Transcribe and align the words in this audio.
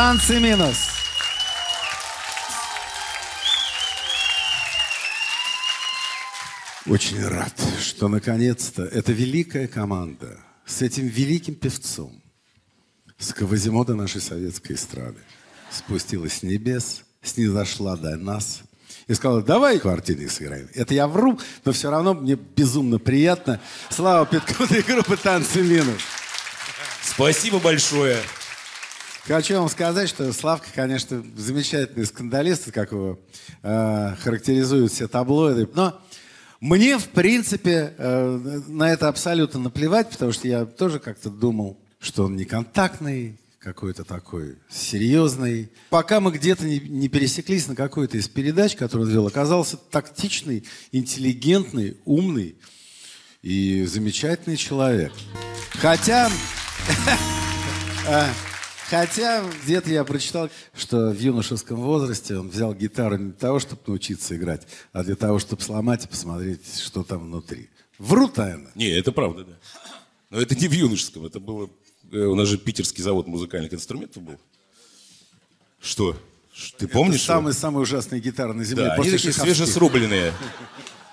Танцы 0.00 0.40
минус. 0.40 0.78
Очень 6.86 7.22
рад, 7.28 7.52
что 7.82 8.08
наконец-то 8.08 8.82
эта 8.82 9.12
великая 9.12 9.68
команда 9.68 10.40
с 10.64 10.80
этим 10.80 11.06
великим 11.06 11.54
певцом, 11.54 12.22
с 13.18 13.34
Кавазимода 13.34 13.94
нашей 13.94 14.22
советской 14.22 14.72
эстрады, 14.72 15.20
спустилась 15.70 16.38
с 16.38 16.42
небес, 16.44 17.02
снизошла 17.22 17.94
до 17.98 18.16
нас 18.16 18.62
и 19.06 19.12
сказала, 19.12 19.42
давай 19.42 19.78
квартирник 19.78 20.30
сыграем. 20.30 20.70
Это 20.72 20.94
я 20.94 21.08
вру, 21.08 21.38
но 21.66 21.72
все 21.72 21.90
равно 21.90 22.14
мне 22.14 22.36
безумно 22.36 22.98
приятно. 22.98 23.60
Слава 23.90 24.24
Петков 24.24 24.72
и 24.72 24.80
группы 24.80 25.18
«Танцы 25.18 25.60
минус». 25.60 26.00
Спасибо 27.02 27.58
большое. 27.58 28.16
Хочу 29.26 29.54
вам 29.58 29.68
сказать, 29.68 30.08
что 30.08 30.32
Славка, 30.32 30.68
конечно, 30.74 31.24
замечательный 31.36 32.06
скандалист, 32.06 32.72
как 32.72 32.92
его 32.92 33.18
э, 33.62 34.14
характеризуют 34.22 34.92
все 34.92 35.08
таблоиды. 35.08 35.68
Но 35.74 36.00
мне, 36.60 36.98
в 36.98 37.08
принципе, 37.08 37.94
э, 37.96 38.60
на 38.66 38.90
это 38.90 39.08
абсолютно 39.08 39.60
наплевать, 39.60 40.10
потому 40.10 40.32
что 40.32 40.48
я 40.48 40.64
тоже 40.64 40.98
как-то 40.98 41.28
думал, 41.30 41.78
что 42.00 42.24
он 42.24 42.36
неконтактный, 42.36 43.38
какой-то 43.58 44.04
такой 44.04 44.56
серьезный. 44.70 45.70
Пока 45.90 46.20
мы 46.20 46.32
где-то 46.32 46.64
не, 46.64 46.80
не 46.80 47.08
пересеклись 47.08 47.68
на 47.68 47.76
какой-то 47.76 48.16
из 48.16 48.26
передач, 48.26 48.74
которую 48.74 49.06
он 49.06 49.12
вел, 49.12 49.26
оказался 49.26 49.76
тактичный, 49.76 50.64
интеллигентный, 50.92 51.98
умный 52.06 52.56
и 53.42 53.84
замечательный 53.84 54.56
человек. 54.56 55.12
Хотя... 55.72 56.30
Хотя 58.90 59.44
где-то 59.64 59.88
я 59.88 60.02
прочитал, 60.02 60.50
что 60.74 61.10
в 61.10 61.18
юношеском 61.20 61.80
возрасте 61.80 62.36
он 62.36 62.50
взял 62.50 62.74
гитару 62.74 63.16
не 63.16 63.30
для 63.30 63.38
того, 63.38 63.60
чтобы 63.60 63.80
научиться 63.86 64.36
играть, 64.36 64.66
а 64.92 65.04
для 65.04 65.14
того, 65.14 65.38
чтобы 65.38 65.62
сломать 65.62 66.06
и 66.06 66.08
посмотреть, 66.08 66.80
что 66.80 67.04
там 67.04 67.20
внутри. 67.26 67.70
Вру 67.98 68.26
тайно. 68.26 68.68
Не, 68.74 68.88
это 68.88 69.12
правда, 69.12 69.44
да. 69.44 69.52
Но 70.30 70.40
это 70.40 70.56
не 70.56 70.66
в 70.66 70.72
юношеском, 70.72 71.24
это 71.24 71.38
было... 71.38 71.70
э, 72.10 72.18
У 72.18 72.34
нас 72.34 72.48
же 72.48 72.58
питерский 72.58 73.02
завод 73.04 73.28
музыкальных 73.28 73.72
инструментов 73.72 74.24
был. 74.24 74.40
Что? 75.80 76.16
Ты 76.76 76.88
помнишь? 76.88 77.22
Самые-самые 77.22 77.82
ужасные 77.82 78.20
гитары 78.20 78.54
на 78.54 78.64
земле. 78.64 78.86
Да, 78.86 78.94
они 78.94 79.10
такие 79.10 79.32
свежесрубленные. 79.32 80.34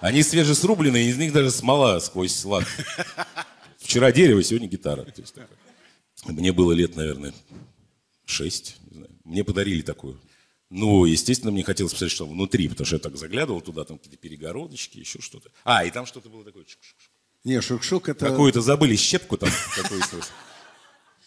Они 0.01 0.23
свежесрубленные, 0.23 1.09
из 1.09 1.18
них 1.18 1.31
даже 1.31 1.51
смола 1.51 2.00
сквозь 2.00 2.44
лак. 2.44 2.65
Вчера 3.80 4.12
дерево, 4.12 4.41
сегодня 4.41 4.68
гитара. 4.68 5.06
Мне 6.27 6.51
было 6.51 6.71
лет, 6.71 6.95
наверное, 6.95 7.33
шесть. 8.25 8.77
не 8.89 8.97
знаю. 8.97 9.12
Мне 9.24 9.44
подарили 9.44 9.81
такую. 9.81 10.19
Ну, 10.69 11.06
естественно, 11.06 11.51
мне 11.51 11.63
хотелось 11.63 11.94
посмотреть, 11.94 12.15
что 12.15 12.27
внутри, 12.27 12.68
потому 12.68 12.85
что 12.85 12.97
я 12.97 13.00
так 13.00 13.18
заглядывал 13.18 13.62
туда, 13.62 13.85
там 13.85 13.97
какие-то 13.97 14.18
перегородочки, 14.18 15.00
еще 15.00 15.21
что-то. 15.21 15.50
А, 15.63 15.85
и 15.85 15.91
там 15.91 16.06
что-то 16.06 16.29
было 16.29 16.44
такое. 16.44 16.63
чук-чук-чук. 16.63 17.12
Не, 17.45 17.62
шук-шук 17.62 18.09
это... 18.09 18.29
Какую-то 18.29 18.62
забыли 18.62 18.95
щепку 18.97 19.38
там. 19.38 19.50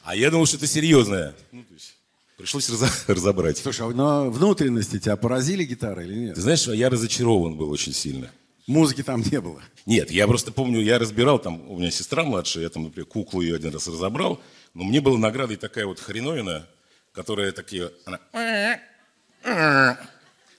А 0.02 0.14
я 0.14 0.30
думал, 0.30 0.46
что 0.46 0.56
это 0.56 0.66
серьезное. 0.66 1.34
Ну, 1.52 1.62
то 1.62 1.74
есть 1.74 1.94
пришлось 2.36 2.68
разо- 2.68 2.90
разобрать. 3.06 3.58
Слушай, 3.58 3.86
а 3.86 3.90
но 3.90 4.30
внутренности 4.30 4.98
тебя 4.98 5.16
поразили 5.16 5.64
гитары 5.64 6.04
или 6.06 6.14
нет? 6.14 6.34
Ты 6.34 6.40
знаешь, 6.42 6.66
я 6.66 6.90
разочарован 6.90 7.56
был 7.56 7.70
очень 7.70 7.92
сильно. 7.92 8.30
Музыки 8.66 9.02
там 9.02 9.22
не 9.22 9.40
было. 9.40 9.62
Нет, 9.86 10.10
я 10.10 10.26
просто 10.26 10.52
помню, 10.52 10.80
я 10.80 10.98
разбирал, 10.98 11.38
там, 11.38 11.68
у 11.68 11.78
меня 11.78 11.90
сестра 11.90 12.22
младшая, 12.22 12.64
я 12.64 12.70
там, 12.70 12.84
например, 12.84 13.06
куклу 13.06 13.40
ее 13.40 13.56
один 13.56 13.72
раз 13.72 13.88
разобрал, 13.88 14.40
но 14.74 14.84
мне 14.84 15.00
была 15.00 15.18
наградой 15.18 15.56
такая 15.56 15.86
вот 15.86 16.00
хреновина, 16.00 16.68
которая 17.12 17.52
такие, 17.52 17.92
она... 18.04 18.20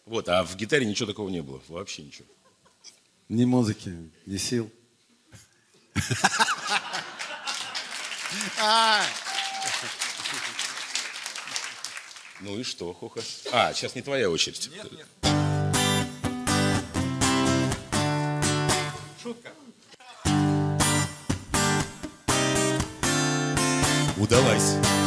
Вот, 0.06 0.28
а 0.28 0.44
в 0.44 0.56
гитаре 0.56 0.86
ничего 0.86 1.08
такого 1.08 1.30
не 1.30 1.42
было. 1.42 1.62
Вообще 1.68 2.04
ничего. 2.04 2.28
Ни 3.30 3.46
музыки, 3.46 3.96
ни 4.25 4.38
сил. 4.38 4.69
Ну 12.42 12.60
и 12.60 12.63
что, 12.63 12.92
Хоха? 12.94 13.22
А, 13.52 13.74
сейчас 13.74 13.96
не 13.96 14.02
твоя 14.02 14.30
очередь. 14.30 14.69
Нет, 14.74 14.92
нет. 14.92 15.08
Шутка. 19.22 19.52
Então 24.31 24.39
é 24.39 24.44
Deleuze. 24.44 25.00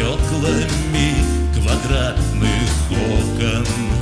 Стеклами 0.00 1.14
квадратных 1.54 2.90
окон 2.90 3.99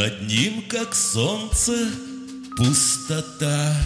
Над 0.00 0.22
ним, 0.22 0.64
как 0.66 0.94
солнце, 0.94 1.74
пустота. 2.56 3.76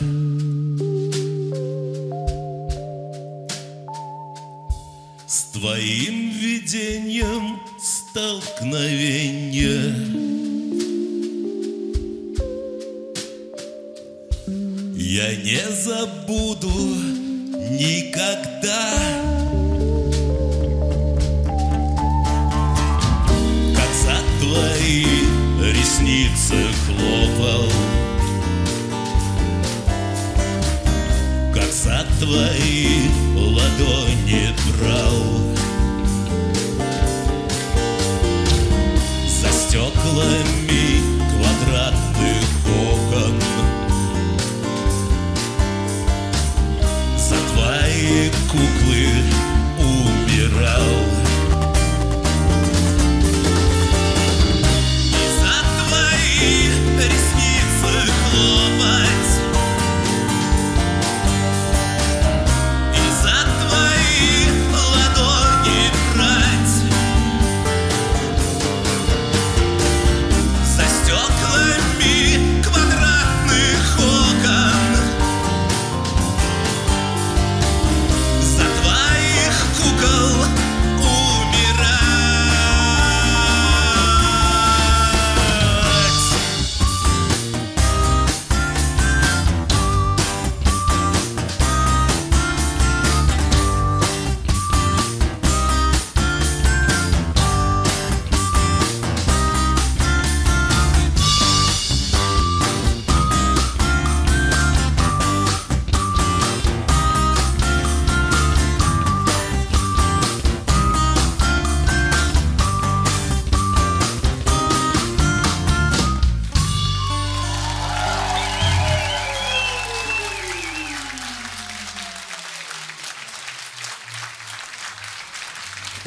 С 5.26 5.42
твоим 5.52 6.30
видением 6.38 7.58
столкновение 7.82 9.92
Я 14.94 15.34
не 15.34 15.68
забуду 15.82 16.70
никогда 17.72 19.23
ресницы 26.24 26.54
хлопал. 26.86 27.68
Как 31.54 31.70
за 31.72 32.06
твои 32.18 33.08
ладони 33.36 34.54
брал. 34.78 35.54
За 39.28 39.50
стеклами 39.52 40.63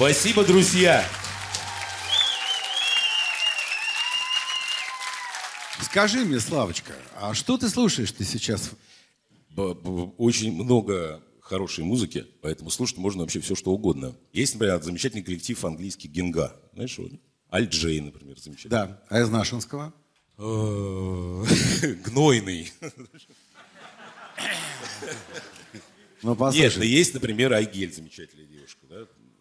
Спасибо, 0.08 0.46
друзья. 0.46 1.06
Скажи 5.82 6.24
мне, 6.24 6.40
Славочка, 6.40 6.94
а 7.18 7.34
что 7.34 7.58
ты 7.58 7.68
слушаешь 7.68 8.14
ты 8.14 8.24
сейчас? 8.24 8.72
Очень 9.58 10.54
много 10.54 11.22
хорошей 11.42 11.84
музыки, 11.84 12.26
поэтому 12.42 12.70
слушать 12.70 12.96
можно 13.00 13.24
вообще 13.24 13.42
все, 13.42 13.54
что 13.54 13.72
угодно. 13.72 14.16
Есть, 14.32 14.54
например, 14.54 14.82
замечательный 14.82 15.24
коллектив 15.24 15.66
английский 15.66 16.08
Генга. 16.08 16.56
Знаешь, 16.74 16.98
его? 16.98 17.10
Аль 17.52 17.68
Джей, 17.68 18.00
например, 18.00 18.40
замечательный. 18.40 18.70
Да, 18.70 19.02
а 19.10 19.20
из 19.20 19.28
Нашинского? 19.28 19.94
Э, 20.38 21.46
Гнойный. 22.06 22.72
Ну, 26.24 26.30
Нет, 26.30 26.38
послушай, 26.38 26.78
да 26.78 26.86
есть, 26.86 27.14
например, 27.14 27.52
Айгель, 27.52 27.94
да? 27.94 28.57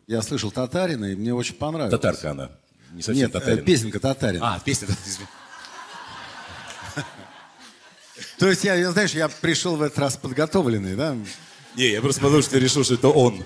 Я 0.07 0.23
слышал 0.23 0.51
Татарина, 0.51 1.07
и 1.07 1.17
мне 1.17 1.35
очень 1.35 1.55
понравилось. 1.55 1.91
Татарка 1.91 2.31
она. 2.31 2.51
Не 2.93 3.03
совсем 3.03 3.27
Нет, 3.27 3.31
э, 3.31 3.41
татарин. 3.41 3.65
песенка 3.65 4.01
Татарина. 4.01 4.55
А, 4.55 4.61
песня. 4.61 4.89
извини. 5.05 5.29
То 8.39 8.49
есть 8.49 8.65
я, 8.65 8.91
знаешь, 8.93 9.13
я 9.13 9.29
пришел 9.29 9.77
в 9.77 9.83
этот 9.83 9.99
раз 9.99 10.17
подготовленный, 10.17 10.95
да? 10.95 11.17
Не, 11.75 11.89
я 11.91 12.01
просто 12.01 12.21
подумал, 12.23 12.43
что 12.43 12.53
ты 12.53 12.61
решил, 12.61 12.85
что 12.85 12.95
это 12.95 13.09
он. 13.09 13.43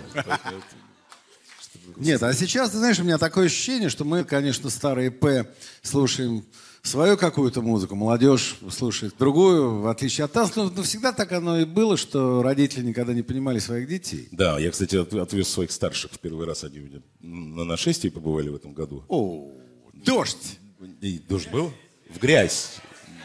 Нет, 1.97 2.23
а 2.23 2.33
сейчас, 2.33 2.71
ты 2.71 2.79
знаешь, 2.79 2.99
у 3.01 3.05
меня 3.05 3.19
такое 3.19 3.47
ощущение, 3.47 3.89
что 3.89 4.05
мы, 4.05 4.25
конечно, 4.25 4.71
старые 4.71 5.11
П 5.11 5.53
слушаем 5.83 6.45
свою 6.83 7.17
какую-то 7.17 7.63
музыку, 7.63 7.95
молодежь 7.95 8.57
слушает 8.71 9.15
другую, 9.19 9.81
в 9.81 9.87
отличие 9.89 10.25
от 10.25 10.35
нас. 10.35 10.55
Ну, 10.57 10.71
ну, 10.75 10.83
всегда 10.83 11.13
так 11.13 11.31
оно 11.33 11.59
и 11.61 11.65
было, 11.65 11.97
что 11.97 12.43
родители 12.43 12.83
никогда 12.85 13.13
не 13.13 13.23
понимали 13.23 13.59
своих 13.59 13.89
детей. 13.89 14.29
Да, 14.33 14.59
я, 14.59 14.71
кстати, 14.71 14.97
от- 14.97 15.13
отвез 15.15 15.49
своих 15.49 15.71
старших 15.71 16.13
в 16.13 16.19
первый 16.19 16.47
раз. 16.47 16.65
Они 16.65 16.79
у 16.81 16.83
меня 16.85 17.01
на 17.21 17.65
нашествии 17.65 18.09
побывали 18.09 18.49
в 18.49 18.55
этом 18.57 18.73
году. 18.73 19.05
О, 19.09 19.51
дождь! 19.93 20.59
И 21.01 21.19
дождь 21.19 21.51
был? 21.51 21.73
В 22.09 22.19
грязь. 22.19 22.77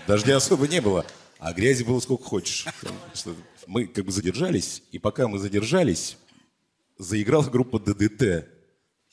Дождя 0.07 0.35
особо 0.37 0.67
не 0.67 0.81
было. 0.81 1.05
А 1.39 1.53
грязи 1.53 1.83
было 1.83 1.99
сколько 1.99 2.23
хочешь. 2.23 2.65
Мы 3.67 3.87
как 3.87 4.05
бы 4.05 4.11
задержались, 4.11 4.83
и 4.91 4.99
пока 4.99 5.27
мы 5.27 5.39
задержались, 5.39 6.17
заиграла 6.97 7.43
группа 7.49 7.79
ДДТ. 7.79 8.45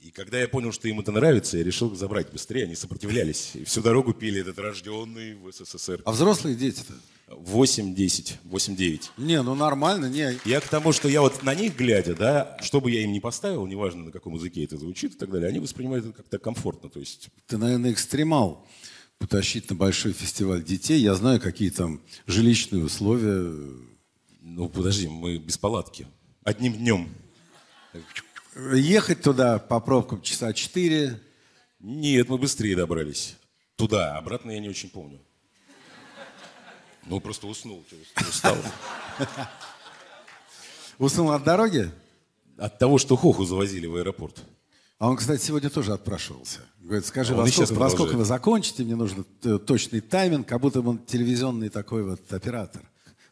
И 0.03 0.11
когда 0.11 0.41
я 0.41 0.49
понял, 0.49 0.73
что 0.73 0.89
им 0.89 0.99
это 0.99 1.13
нравится, 1.13 1.57
я 1.57 1.63
решил 1.63 1.95
забрать 1.95 2.33
быстрее. 2.33 2.65
Они 2.65 2.75
сопротивлялись. 2.75 3.53
И 3.55 3.65
всю 3.65 3.83
дорогу 3.83 4.13
пели 4.13 4.41
этот 4.41 4.59
рожденный 4.59 5.35
в 5.35 5.53
СССР. 5.53 6.03
А 6.05 6.11
взрослые 6.11 6.57
дети-то? 6.57 6.95
8-10, 7.29 8.39
8-9. 8.45 9.03
Не, 9.17 9.41
ну 9.43 9.55
нормально, 9.55 10.07
не. 10.07 10.37
Я 10.45 10.61
к 10.61 10.69
тому, 10.69 10.93
что 10.93 11.09
я 11.09 11.21
вот 11.21 11.45
на 11.45 11.55
них 11.55 11.77
глядя, 11.77 12.17
да, 12.17 12.59
что 12.61 12.81
бы 12.81 12.91
я 12.91 13.05
им 13.05 13.13
не 13.13 13.21
поставил, 13.21 13.65
неважно, 13.67 14.05
на 14.05 14.11
каком 14.11 14.35
языке 14.35 14.65
это 14.65 14.77
звучит 14.77 15.15
и 15.15 15.17
так 15.17 15.31
далее, 15.31 15.49
они 15.49 15.61
воспринимают 15.61 16.05
это 16.05 16.15
как-то 16.15 16.39
комфортно. 16.39 16.91
То 16.91 16.99
есть 16.99 17.29
Ты, 17.47 17.57
наверное, 17.57 17.93
экстремал 17.93 18.67
потащить 19.19 19.71
на 19.71 19.77
большой 19.77 20.13
фестиваль 20.13 20.65
детей. 20.65 20.99
Я 20.99 21.15
знаю, 21.15 21.41
какие 21.41 21.71
там 21.71 22.03
жилищные 22.27 22.85
условия. 22.85 23.55
Ну, 24.41 24.69
подожди, 24.69 25.07
мы 25.07 25.39
без 25.39 25.57
палатки. 25.57 26.09
Одним 26.43 26.75
днем. 26.75 27.09
Ехать 28.55 29.23
туда 29.23 29.59
по 29.59 29.81
пробкам 29.81 30.21
часа 30.21 30.53
четыре. 30.53 31.19
Нет, 31.81 32.29
мы 32.29 32.37
быстрее 32.37 32.77
добрались. 32.77 33.37
Туда, 33.77 34.19
обратно 34.19 34.51
я 34.51 34.61
не 34.61 34.69
очень 34.69 34.91
помню. 34.91 35.21
Ну, 37.07 37.19
просто 37.19 37.47
уснул, 37.47 37.85
устал. 38.29 38.57
Уснул 40.99 41.33
от 41.33 41.43
дороги? 41.43 41.91
От 42.59 42.79
того, 42.79 42.99
что 42.99 43.17
Хоху 43.17 43.45
завозили 43.45 43.87
в 43.87 43.97
аэропорт. 43.97 44.41
А 44.99 45.09
он, 45.09 45.17
кстати, 45.17 45.43
сегодня 45.43 45.69
тоже 45.69 45.95
отпрашивался. 45.95 46.61
Говорит, 46.79 47.07
скажи, 47.07 47.33
А 47.33 47.37
во 47.37 47.49
сколько, 47.49 47.73
во 47.73 47.91
сколько 47.91 48.17
вы 48.17 48.25
закончите? 48.25 48.85
Мне 48.85 48.95
нужен 48.95 49.27
э, 49.43 49.59
точный 49.59 50.01
тайминг, 50.01 50.47
как 50.47 50.61
будто 50.61 50.81
он 50.81 50.99
телевизионный 50.99 51.71
такой 51.71 52.05
вот 52.05 52.33
оператор. 52.33 52.83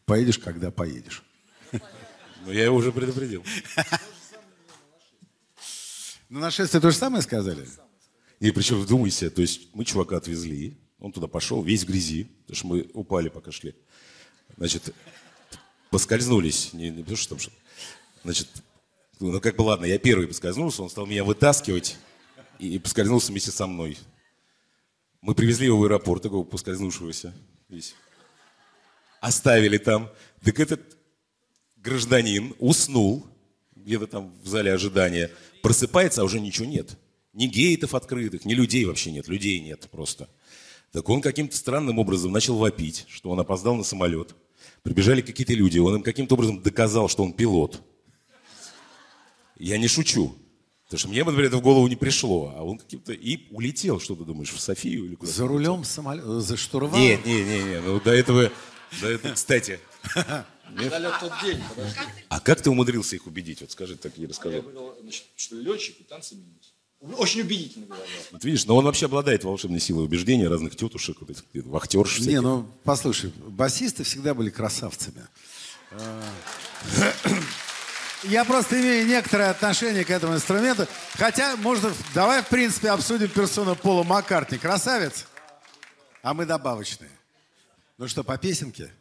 Поедешь, 0.03 0.39
когда 0.39 0.71
поедешь. 0.71 1.23
Но 2.45 2.51
я 2.51 2.65
его 2.65 2.75
уже 2.75 2.91
предупредил. 2.91 3.45
На 6.31 6.39
нашествие 6.39 6.79
то 6.79 6.89
же 6.89 6.95
самое 6.95 7.21
сказали? 7.21 7.67
И 8.39 8.51
причем 8.51 8.79
вдумайся, 8.79 9.29
то 9.29 9.41
есть 9.41 9.67
мы 9.73 9.83
чувака 9.83 10.15
отвезли, 10.15 10.77
он 10.97 11.11
туда 11.11 11.27
пошел, 11.27 11.61
весь 11.61 11.83
в 11.83 11.87
грязи, 11.87 12.23
потому 12.23 12.55
что 12.55 12.67
мы 12.67 12.89
упали, 12.93 13.27
пока 13.27 13.51
шли. 13.51 13.75
Значит, 14.55 14.95
поскользнулись, 15.89 16.71
не, 16.71 16.89
не 16.89 17.01
потому 17.01 17.17
что 17.17 17.29
там 17.31 17.39
что 17.39 17.51
Значит, 18.23 18.47
ну 19.19 19.41
как 19.41 19.57
бы 19.57 19.63
ладно, 19.63 19.83
я 19.83 19.99
первый 19.99 20.25
поскользнулся, 20.25 20.81
он 20.83 20.89
стал 20.89 21.05
меня 21.05 21.25
вытаскивать 21.25 21.97
и, 22.59 22.75
и 22.75 22.79
поскользнулся 22.79 23.33
вместе 23.33 23.51
со 23.51 23.67
мной. 23.67 23.97
Мы 25.19 25.35
привезли 25.35 25.65
его 25.65 25.79
в 25.79 25.83
аэропорт, 25.83 26.23
такого 26.23 26.45
поскользнувшегося 26.45 27.33
весь. 27.67 27.93
Оставили 29.19 29.77
там. 29.77 30.09
Так 30.45 30.61
этот 30.61 30.97
гражданин 31.75 32.55
уснул 32.57 33.27
где-то 33.75 34.07
там 34.07 34.33
в 34.41 34.47
зале 34.47 34.71
ожидания, 34.71 35.29
просыпается, 35.61 36.21
а 36.21 36.23
уже 36.23 36.39
ничего 36.39 36.65
нет. 36.65 36.97
Ни 37.33 37.45
гейтов 37.45 37.95
открытых, 37.95 38.45
ни 38.45 38.53
людей 38.53 38.85
вообще 38.85 39.11
нет, 39.11 39.27
людей 39.27 39.59
нет 39.59 39.87
просто. 39.91 40.29
Так 40.91 41.07
он 41.09 41.21
каким-то 41.21 41.55
странным 41.55 41.99
образом 41.99 42.31
начал 42.31 42.57
вопить, 42.57 43.05
что 43.07 43.29
он 43.29 43.39
опоздал 43.39 43.75
на 43.75 43.83
самолет. 43.83 44.35
Прибежали 44.83 45.21
какие-то 45.21 45.53
люди, 45.53 45.79
он 45.79 45.95
им 45.95 46.03
каким-то 46.03 46.35
образом 46.35 46.61
доказал, 46.61 47.07
что 47.07 47.23
он 47.23 47.33
пилот. 47.33 47.81
Я 49.57 49.77
не 49.77 49.87
шучу. 49.87 50.35
Потому 50.85 50.99
что 50.99 51.07
мне, 51.07 51.23
например, 51.23 51.45
это 51.45 51.57
в 51.57 51.61
голову 51.61 51.87
не 51.87 51.95
пришло. 51.95 52.53
А 52.53 52.63
он 52.63 52.77
каким-то... 52.77 53.13
И 53.13 53.47
улетел, 53.51 54.01
что 54.01 54.13
ты 54.13 54.25
думаешь, 54.25 54.51
в 54.51 54.59
Софию 54.59 55.05
или 55.05 55.15
куда 55.15 55.31
За 55.31 55.47
рулем 55.47 55.85
самолета, 55.85 56.41
за 56.41 56.57
штурвалом? 56.57 56.99
Нет, 56.99 57.25
нет, 57.25 57.47
нет, 57.47 57.65
нет. 57.65 57.81
Ну, 57.85 58.01
до 58.01 58.11
этого... 58.11 58.51
До 58.99 59.07
этого, 59.07 59.33
кстати. 59.33 59.79
Далек 60.75 61.19
тот 61.19 61.33
день, 61.43 61.61
подожди. 61.69 61.99
А 62.29 62.39
как 62.39 62.61
ты 62.61 62.69
умудрился 62.69 63.15
их 63.15 63.27
убедить? 63.27 63.61
Вот 63.61 63.71
скажи, 63.71 63.95
так 63.95 64.17
и 64.17 64.21
Я 64.23 64.27
расскажи. 64.27 64.61
говорил, 64.61 64.95
значит, 65.01 65.25
что 65.35 65.55
летчик 65.55 65.99
и 65.99 66.03
танцы 66.03 66.35
минус. 66.35 66.73
Очень 67.17 67.41
убедительно 67.41 67.87
говорил. 67.87 68.05
Вот 68.31 68.43
видишь, 68.43 68.65
но 68.65 68.75
он 68.75 68.85
вообще 68.85 69.07
обладает 69.07 69.43
волшебной 69.43 69.79
силой 69.79 70.05
убеждения 70.05 70.47
разных 70.47 70.75
тетушек, 70.75 71.17
вот 71.21 71.31
этих 71.31 71.43
вахтерш 71.65 72.19
Не, 72.19 72.23
всяких. 72.23 72.41
ну, 72.43 72.67
послушай, 72.83 73.31
басисты 73.37 74.03
всегда 74.03 74.33
были 74.35 74.49
красавцами. 74.51 75.25
А. 75.91 76.23
Я 78.23 78.45
просто 78.45 78.79
имею 78.79 79.07
некоторое 79.07 79.49
отношение 79.49 80.05
к 80.05 80.11
этому 80.11 80.35
инструменту. 80.35 80.85
Хотя, 81.15 81.55
можно, 81.55 81.91
давай, 82.13 82.43
в 82.43 82.49
принципе, 82.49 82.89
обсудим 82.91 83.29
персону 83.29 83.75
Пола 83.75 84.03
Маккартни. 84.03 84.59
Красавец? 84.59 85.25
А 86.21 86.35
мы 86.35 86.45
добавочные. 86.45 87.09
Ну 87.97 88.07
что, 88.07 88.23
по 88.23 88.37
песенке? 88.37 88.93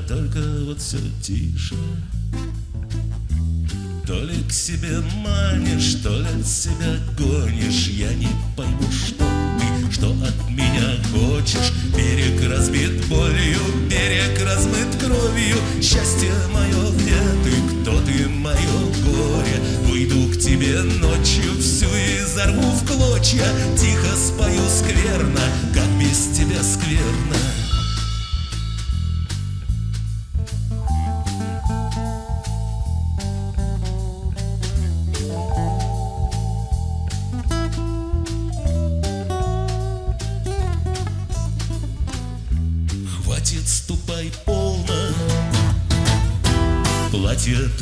Только 0.00 0.38
вот 0.64 0.80
все 0.80 0.98
тише. 1.22 1.74
То 4.06 4.22
ли 4.22 4.42
к 4.48 4.52
себе 4.52 5.00
манишь, 5.16 5.96
то 6.02 6.16
ли 6.20 6.26
от 6.40 6.46
себя 6.46 6.96
гонишь, 7.18 7.88
я 7.88 8.12
не 8.14 8.28
пойму, 8.56 8.88
что 8.92 9.24
ты, 9.58 9.92
что 9.92 10.10
от 10.12 10.50
меня 10.50 10.96
хочешь. 11.12 11.72
Берег 11.96 12.48
разбит 12.48 13.04
болью, 13.06 13.58
берег 13.90 14.40
размыт 14.44 14.94
кровью, 15.00 15.56
счастье 15.82 16.32
мое, 16.52 16.92
где 16.92 17.20
ты, 17.42 17.82
кто 17.82 18.00
ты, 18.02 18.28
мое 18.28 18.56
горе. 19.04 19.60
Выйду 19.88 20.32
к 20.32 20.38
тебе 20.38 20.82
ночью, 20.82 21.58
всю 21.60 21.86
изорву 21.86 22.70
в 22.70 22.86
клочья, 22.86 23.46
тихо 23.76 24.16
спою 24.16 24.62
скверно, 24.68 25.42
как 25.74 25.88
без 25.98 26.36
тебя 26.36 26.62
скверно. 26.62 27.65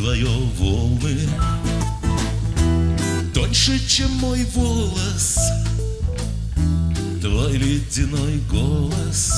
Твое 0.04 0.28
волны. 0.58 1.16
Тоньше, 3.32 3.80
чем 3.88 4.10
мой 4.16 4.44
волос 4.54 5.38
Твой 7.22 7.52
ледяной 7.52 8.38
голос. 8.50 9.32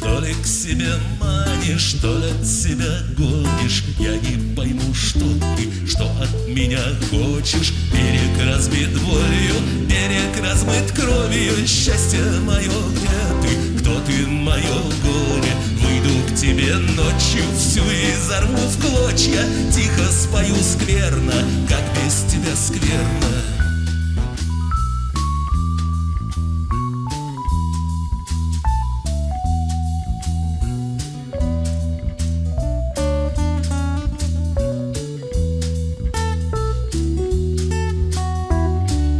То 0.00 0.20
ли 0.20 0.32
к 0.32 0.46
себе 0.46 0.92
манишь, 1.18 1.94
то 2.00 2.18
ли 2.20 2.30
от 2.30 2.46
себя 2.46 3.02
гонишь. 3.16 3.82
Я 3.98 4.16
не 4.16 4.54
пойму, 4.54 4.94
что 4.94 5.26
ты, 5.56 5.88
что 5.88 6.04
от 6.22 6.48
меня 6.48 6.78
хочешь. 7.10 7.72
Берег 7.92 8.46
разбит 8.46 8.92
болью, 9.02 9.88
берег 9.88 10.40
размыт 10.40 10.92
кровью. 10.92 11.66
Счастье 11.66 12.22
мое, 12.42 12.70
где 12.92 13.42
ты, 13.42 13.78
кто 13.80 14.00
ты, 14.02 14.24
мое 14.28 14.82
горе 15.02 15.77
Выйду 15.98 16.14
к 16.28 16.34
тебе 16.36 16.74
ночью, 16.76 17.42
всю 17.56 17.80
изорву 17.80 18.56
в 18.56 18.80
клочья. 18.80 19.42
Тихо 19.72 20.10
спою 20.12 20.54
скверно, 20.56 21.32
как 21.68 21.82
без 22.04 22.24
тебя 22.30 22.54
скверно. 22.54 23.28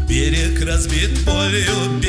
Берег 0.09 0.65
разбит 0.65 1.25
болью, 1.25 2.01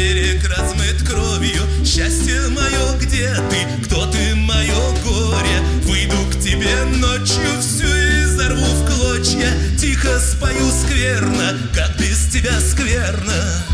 скверно, 11.09 11.57
как 11.73 11.97
без 11.97 12.27
тебя 12.27 12.59
скверно 12.59 13.68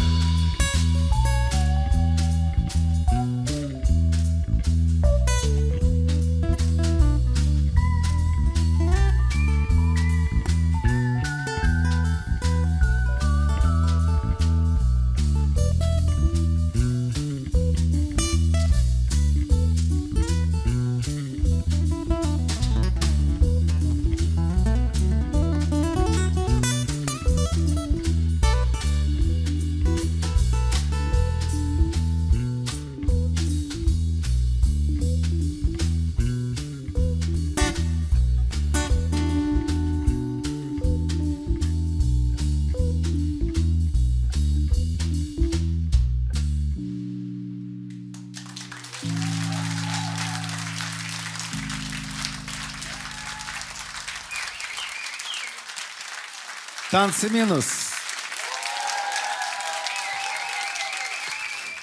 Танцы 56.96 57.30
минус. 57.30 57.66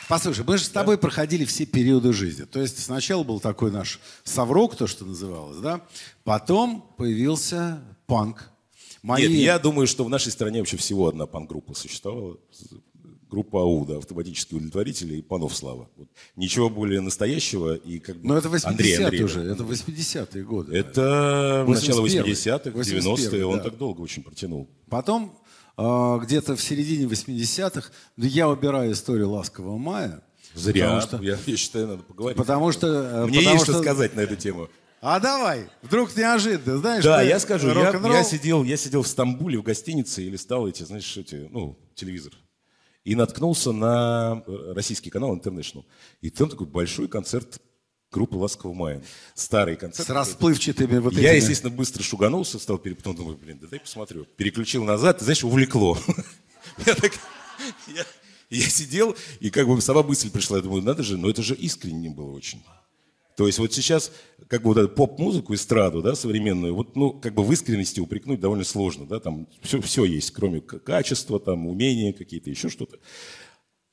Послушай, 0.08 0.42
мы 0.46 0.56
же 0.56 0.64
с 0.64 0.70
тобой 0.70 0.96
проходили 0.96 1.44
все 1.44 1.66
периоды 1.66 2.14
жизни. 2.14 2.44
То 2.44 2.62
есть 2.62 2.82
сначала 2.82 3.22
был 3.22 3.38
такой 3.38 3.70
наш 3.70 4.00
соврок, 4.24 4.74
то, 4.74 4.86
что 4.86 5.04
называлось, 5.04 5.58
да? 5.58 5.82
Потом 6.24 6.94
появился 6.96 7.84
панк. 8.06 8.50
Мои... 9.02 9.28
Нет, 9.28 9.32
я 9.32 9.58
думаю, 9.58 9.86
что 9.86 10.04
в 10.04 10.08
нашей 10.08 10.32
стране 10.32 10.60
вообще 10.60 10.78
всего 10.78 11.08
одна 11.08 11.26
пан-группа 11.26 11.74
существовала. 11.74 12.38
Группа 13.32 13.62
АУ, 13.62 13.86
да, 13.86 13.96
автоматические 13.96 14.58
удовлетворители 14.58 15.14
и 15.14 15.22
панов 15.22 15.56
слава. 15.56 15.88
Вот. 15.96 16.06
Ничего 16.36 16.68
более 16.68 17.00
настоящего 17.00 17.74
и 17.74 17.98
как 17.98 18.16
бы... 18.18 18.28
Но 18.28 18.36
это 18.36 18.50
Андрей 18.64 18.92
80-е 18.94 19.04
Андреев. 19.06 19.24
уже, 19.24 19.40
это 19.40 19.64
80-е 19.64 20.44
годы. 20.44 20.76
Это 20.76 21.64
начало 21.66 22.06
81-й, 22.06 22.30
80-х, 22.32 22.70
90-е, 22.78 23.00
81-й, 23.00 23.42
он 23.42 23.56
да. 23.56 23.64
так 23.64 23.78
долго 23.78 24.02
очень 24.02 24.22
протянул. 24.22 24.68
Потом 24.90 25.34
э, 25.78 26.18
где-то 26.22 26.56
в 26.56 26.60
середине 26.62 27.06
80-х, 27.06 27.90
ну, 28.18 28.26
я 28.26 28.50
убираю 28.50 28.92
историю 28.92 29.30
«Ласкового 29.30 29.78
мая». 29.78 30.22
Зря. 30.52 30.84
Потому 30.84 31.00
что, 31.00 31.22
Я, 31.22 31.38
я 31.46 31.56
считаю, 31.56 31.86
надо 31.88 32.02
поговорить. 32.02 32.36
потому 32.36 32.70
что, 32.70 32.86
э, 32.86 33.26
Мне 33.28 33.38
потому 33.38 33.54
есть 33.54 33.64
что 33.64 33.72
что- 33.72 33.82
сказать 33.82 34.14
на 34.14 34.20
эту 34.20 34.36
тему. 34.36 34.68
А 35.00 35.18
давай, 35.20 35.70
вдруг 35.80 36.14
неожиданно, 36.14 36.76
знаешь, 36.76 37.02
Да, 37.02 37.22
я 37.22 37.40
скажу, 37.40 37.68
я, 37.68 37.92
я 37.92 38.24
сидел, 38.24 38.62
я 38.62 38.76
сидел 38.76 39.02
в 39.02 39.08
Стамбуле 39.08 39.58
в 39.58 39.62
гостинице 39.62 40.22
и 40.22 40.28
листал 40.28 40.68
эти, 40.68 40.82
знаешь, 40.82 41.16
эти, 41.16 41.48
ну, 41.50 41.78
телевизор. 41.94 42.34
И 43.04 43.14
наткнулся 43.16 43.72
на 43.72 44.42
э, 44.46 44.72
российский 44.74 45.10
канал 45.10 45.36
International. 45.36 45.84
И 46.20 46.30
там 46.30 46.48
такой 46.48 46.66
большой 46.66 47.08
концерт 47.08 47.60
группы 48.12 48.36
Ласкового 48.36 48.76
Мая. 48.76 49.02
Старый 49.34 49.76
концерт. 49.76 50.06
с 50.06 50.10
расплывчатыми 50.10 50.98
вот 50.98 51.14
Я, 51.14 51.30
этими. 51.30 51.36
естественно, 51.42 51.74
быстро 51.74 52.02
шуганулся, 52.02 52.58
стал 52.58 52.78
пере... 52.78 52.94
потом 52.94 53.16
думаю, 53.16 53.36
блин, 53.38 53.58
да 53.60 53.66
дай 53.68 53.80
посмотрю. 53.80 54.24
Переключил 54.36 54.84
назад, 54.84 55.18
ты 55.18 55.24
знаешь, 55.24 55.42
увлекло. 55.44 55.98
Я 56.86 56.94
так- 56.94 57.18
я- 57.88 58.06
я 58.50 58.68
сидел, 58.68 59.16
и 59.40 59.48
как 59.50 59.66
бы 59.66 59.80
сама 59.80 60.02
мысль 60.02 60.30
пришла, 60.30 60.58
я 60.58 60.62
думаю, 60.62 60.82
надо 60.82 61.02
же, 61.02 61.16
но 61.16 61.30
это 61.30 61.42
же 61.42 61.54
искренне 61.54 62.10
было 62.10 62.30
очень. 62.32 62.62
То 63.42 63.48
есть 63.48 63.58
вот 63.58 63.74
сейчас, 63.74 64.12
как 64.46 64.62
бы 64.62 64.68
вот 64.68 64.78
эту 64.78 64.88
поп-музыку, 64.90 65.52
эстраду, 65.52 66.00
да, 66.00 66.14
современную, 66.14 66.76
вот, 66.76 66.94
ну, 66.94 67.10
как 67.10 67.34
бы 67.34 67.42
в 67.42 67.50
искренности 67.50 67.98
упрекнуть 67.98 68.38
довольно 68.38 68.62
сложно, 68.62 69.04
да, 69.04 69.18
там 69.18 69.48
все, 69.62 69.80
все 69.80 70.04
есть, 70.04 70.30
кроме 70.30 70.60
качества, 70.60 71.40
там, 71.40 71.66
умения 71.66 72.12
какие-то, 72.12 72.50
еще 72.50 72.68
что-то. 72.68 73.00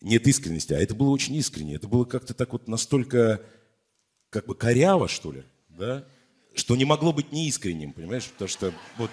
Нет 0.01 0.27
искренности, 0.27 0.73
а 0.73 0.77
это 0.77 0.93
было 0.93 1.09
очень 1.09 1.33
искренне, 1.33 1.73
это 1.73 1.87
было 1.87 2.05
как-то 2.05 2.35
так 2.35 2.53
вот 2.53 2.67
настолько, 2.67 3.41
как 4.29 4.45
бы 4.45 4.53
коряво, 4.53 5.07
что 5.07 5.31
ли, 5.31 5.45
да, 5.69 6.05
что 6.53 6.75
не 6.75 6.85
могло 6.85 7.11
быть 7.11 7.31
неискренним, 7.31 7.91
понимаешь, 7.91 8.29
потому 8.29 8.49
что 8.49 8.71
вот... 8.99 9.09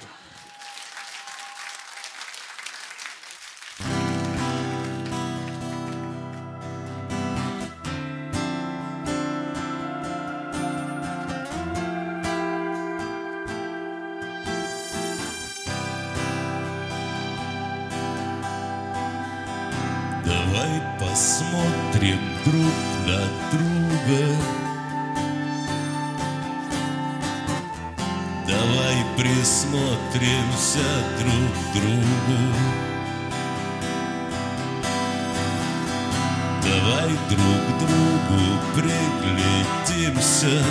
приглядимся 40.07 40.63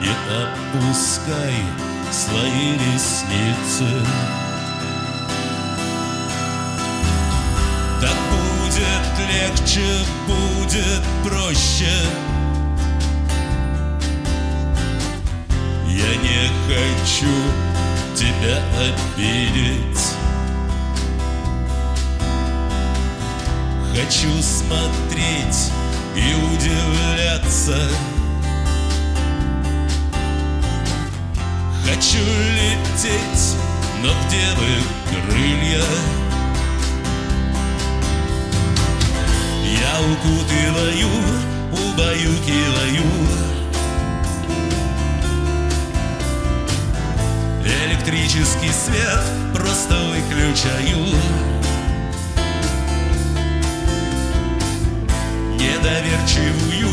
Не 0.00 0.10
опускай 0.30 1.54
свои 2.10 2.72
ресницы. 2.74 3.86
Так 8.00 8.16
будет 8.30 9.28
легче, 9.30 10.04
будет 10.26 11.02
проще. 11.24 11.92
Я 15.86 16.16
не 16.16 16.48
хочу 16.66 17.26
тебя 18.14 18.62
обидеть 18.78 20.19
Хочу 23.94 24.30
смотреть 24.40 25.72
и 26.14 26.34
удивляться. 26.34 27.76
Хочу 31.84 32.24
лететь, 32.54 33.56
но 34.02 34.10
где 34.26 34.46
бы 34.54 34.68
крылья? 35.08 35.82
Я 39.64 40.00
укутываю, 40.12 41.10
убаюкиваю. 41.72 43.04
Электрический 47.64 48.70
свет 48.72 49.24
просто 49.52 49.94
выключаю. 49.94 51.59
Недоверчивую 55.60 56.88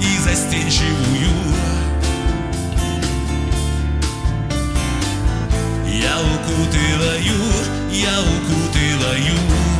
и 0.00 0.18
застенчивую. 0.20 1.28
Я 5.90 6.16
укутываю, 6.20 7.42
я 7.90 8.20
укутываю 8.20 9.75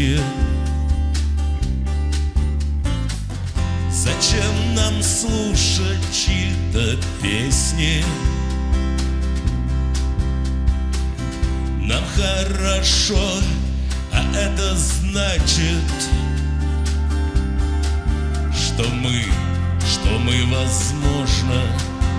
сказки? 0.00 0.18
Зачем 3.90 4.74
нам 4.74 5.02
слушать 5.02 6.00
чьи-то 6.12 6.96
песни? 7.22 8.04
Нам 11.82 12.02
хорошо, 12.16 13.18
а 14.12 14.36
это 14.36 14.74
значит, 14.76 15.84
что 18.54 18.88
мы, 18.88 19.24
что 19.80 20.18
мы, 20.20 20.44
возможно, 20.54 21.62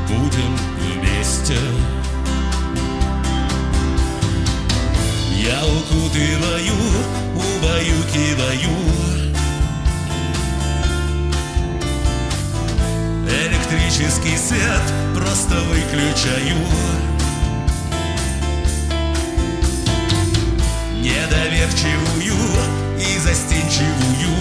будем 0.07 0.57
вместе. 0.77 1.57
Я 5.43 5.65
укутываю, 5.65 7.30
убаюкиваю 7.61 8.91
Электрический 13.27 14.37
свет 14.37 14.81
просто 15.15 15.55
выключаю. 15.55 16.57
Недоверчивую 21.01 22.35
и 22.99 23.19
застенчивую. 23.19 24.37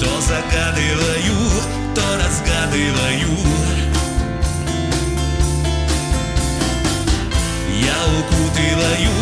То 0.00 0.20
загадываю, 0.20 1.50
то 1.94 2.02
разгадываю 2.16 3.75
укутываю, 8.06 9.12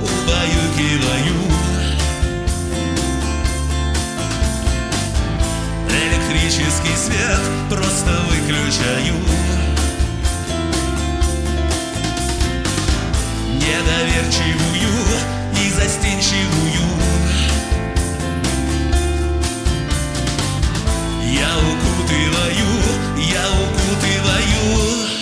убаюкиваю 0.00 1.54
Электрический 6.34 6.96
свет 6.96 7.40
просто 7.70 8.10
выключаю. 8.28 9.14
Недоверчивую 13.54 14.92
и 15.52 15.70
застенчивую. 15.70 16.84
Я 21.22 21.56
укутываю, 21.58 22.70
я 23.16 23.46
укутываю 23.52 25.13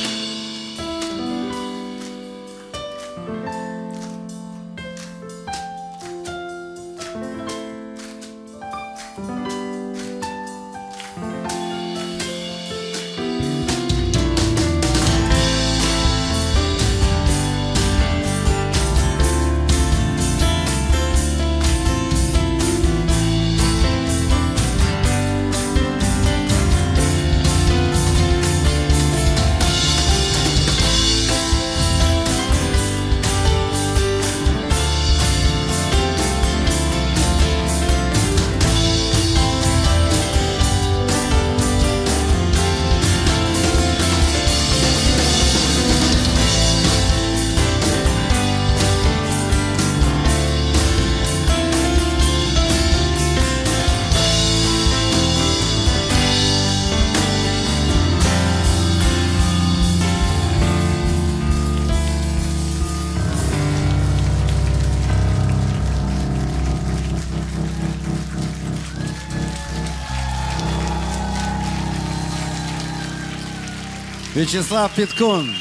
Вячеслав 74.43 74.93
Питкун. 74.97 75.55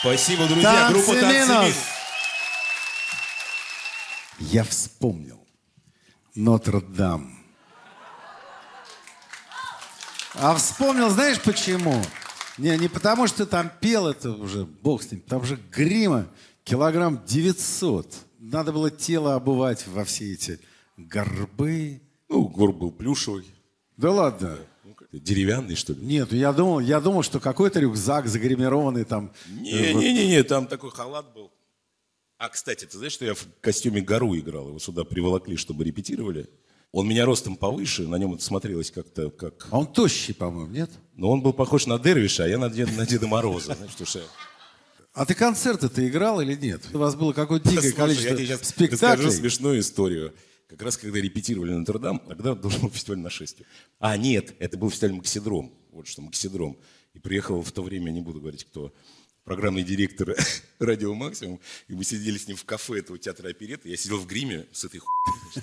Спасибо, 0.00 0.48
друзья. 0.48 0.72
Танцы 0.72 0.92
Группа 0.92 1.20
«Танцы 1.20 1.38
минус». 1.38 1.48
минус». 1.48 1.76
Я 4.40 4.64
вспомнил. 4.64 5.46
Нотр-Дам. 6.34 7.38
А 10.34 10.52
вспомнил, 10.56 11.10
знаешь 11.10 11.40
почему? 11.42 12.02
Не, 12.58 12.76
не 12.76 12.88
потому, 12.88 13.28
что 13.28 13.46
там 13.46 13.70
пел, 13.80 14.08
это 14.08 14.32
уже 14.32 14.64
бог 14.64 15.04
с 15.04 15.12
ним. 15.12 15.20
Там 15.20 15.44
же 15.44 15.54
грима 15.70 16.26
килограмм 16.64 17.24
900. 17.24 18.12
Надо 18.40 18.72
было 18.72 18.90
тело 18.90 19.36
обувать 19.36 19.86
во 19.86 20.04
все 20.04 20.32
эти 20.32 20.58
горбы. 20.96 22.02
Ну, 22.28 22.48
горб 22.48 22.78
был 22.78 22.90
плюшевый. 22.90 23.46
Да 23.96 24.10
ладно. 24.10 24.58
Ну, 25.14 25.20
Деревянный, 25.20 25.76
что 25.76 25.92
ли? 25.92 26.04
Нет, 26.04 26.32
я 26.32 26.52
думал, 26.52 26.80
я 26.80 27.00
думал, 27.00 27.22
что 27.22 27.38
какой-то 27.38 27.78
рюкзак 27.78 28.26
загримированный 28.26 29.04
там. 29.04 29.32
э. 29.48 29.92
Не-не-не, 29.92 30.42
там 30.42 30.66
такой 30.66 30.90
халат 30.90 31.32
был. 31.32 31.52
А, 32.36 32.48
кстати, 32.48 32.84
ты 32.84 32.96
знаешь, 32.98 33.12
что 33.12 33.24
я 33.24 33.34
в 33.34 33.46
костюме 33.60 34.00
гору 34.00 34.36
играл? 34.36 34.68
Его 34.68 34.78
сюда 34.80 35.04
приволокли, 35.04 35.56
чтобы 35.56 35.84
репетировали. 35.84 36.48
Он 36.90 37.06
меня 37.08 37.26
ростом 37.26 37.56
повыше, 37.56 38.08
на 38.08 38.16
нем 38.16 38.34
это 38.34 38.42
смотрелось 38.42 38.90
как-то 38.90 39.30
как... 39.30 39.68
А 39.70 39.78
он 39.78 39.86
тощий, 39.86 40.34
по-моему, 40.34 40.72
нет? 40.72 40.90
Но 41.14 41.30
он 41.30 41.42
был 41.42 41.52
похож 41.52 41.86
на 41.86 41.98
Дервиша, 41.98 42.44
а 42.44 42.48
я 42.48 42.58
на, 42.58 42.68
Деда- 42.68 42.92
на 42.96 43.06
Деда 43.06 43.28
Мороза. 43.28 43.74
Знаешь, 43.76 43.92
что 43.92 44.20
А 45.12 45.26
ты 45.26 45.34
концерты 45.34 45.88
ты 45.88 46.08
играл 46.08 46.40
или 46.40 46.54
нет? 46.56 46.82
У 46.92 46.98
вас 46.98 47.14
было 47.14 47.32
какое-то 47.32 47.68
дикое 47.68 47.82
Слушай, 47.82 47.96
количество 47.96 48.28
я 48.30 48.36
тебе 48.36 48.46
сейчас 48.46 48.68
спектаклей. 48.68 49.26
расскажу 49.26 49.30
смешную 49.30 49.78
историю. 49.80 50.34
Как 50.74 50.82
раз 50.82 50.96
когда 50.96 51.20
репетировали 51.20 51.72
Нотр-Дам, 51.72 52.18
тогда 52.26 52.54
должен 52.56 52.80
был 52.80 52.90
фестиваль 52.90 53.20
нашествия. 53.20 53.64
А, 54.00 54.16
нет, 54.16 54.56
это 54.58 54.76
был 54.76 54.90
фестиваль 54.90 55.14
Максидром. 55.14 55.72
Вот 55.92 56.08
что, 56.08 56.20
Максидром. 56.20 56.76
И 57.14 57.20
приехал 57.20 57.62
в 57.62 57.70
то 57.70 57.82
время, 57.82 58.10
не 58.10 58.20
буду 58.20 58.40
говорить, 58.40 58.64
кто, 58.64 58.92
программный 59.44 59.84
директор 59.84 60.34
Радио 60.80 61.14
Максимум. 61.14 61.60
И 61.86 61.94
мы 61.94 62.02
сидели 62.02 62.36
с 62.36 62.48
ним 62.48 62.56
в 62.56 62.64
кафе 62.64 62.98
этого 62.98 63.20
театра 63.20 63.50
оперетты. 63.50 63.88
Я 63.88 63.96
сидел 63.96 64.18
в 64.18 64.26
гриме 64.26 64.66
с 64.72 64.84
этой 64.84 64.98
хуй. 64.98 65.62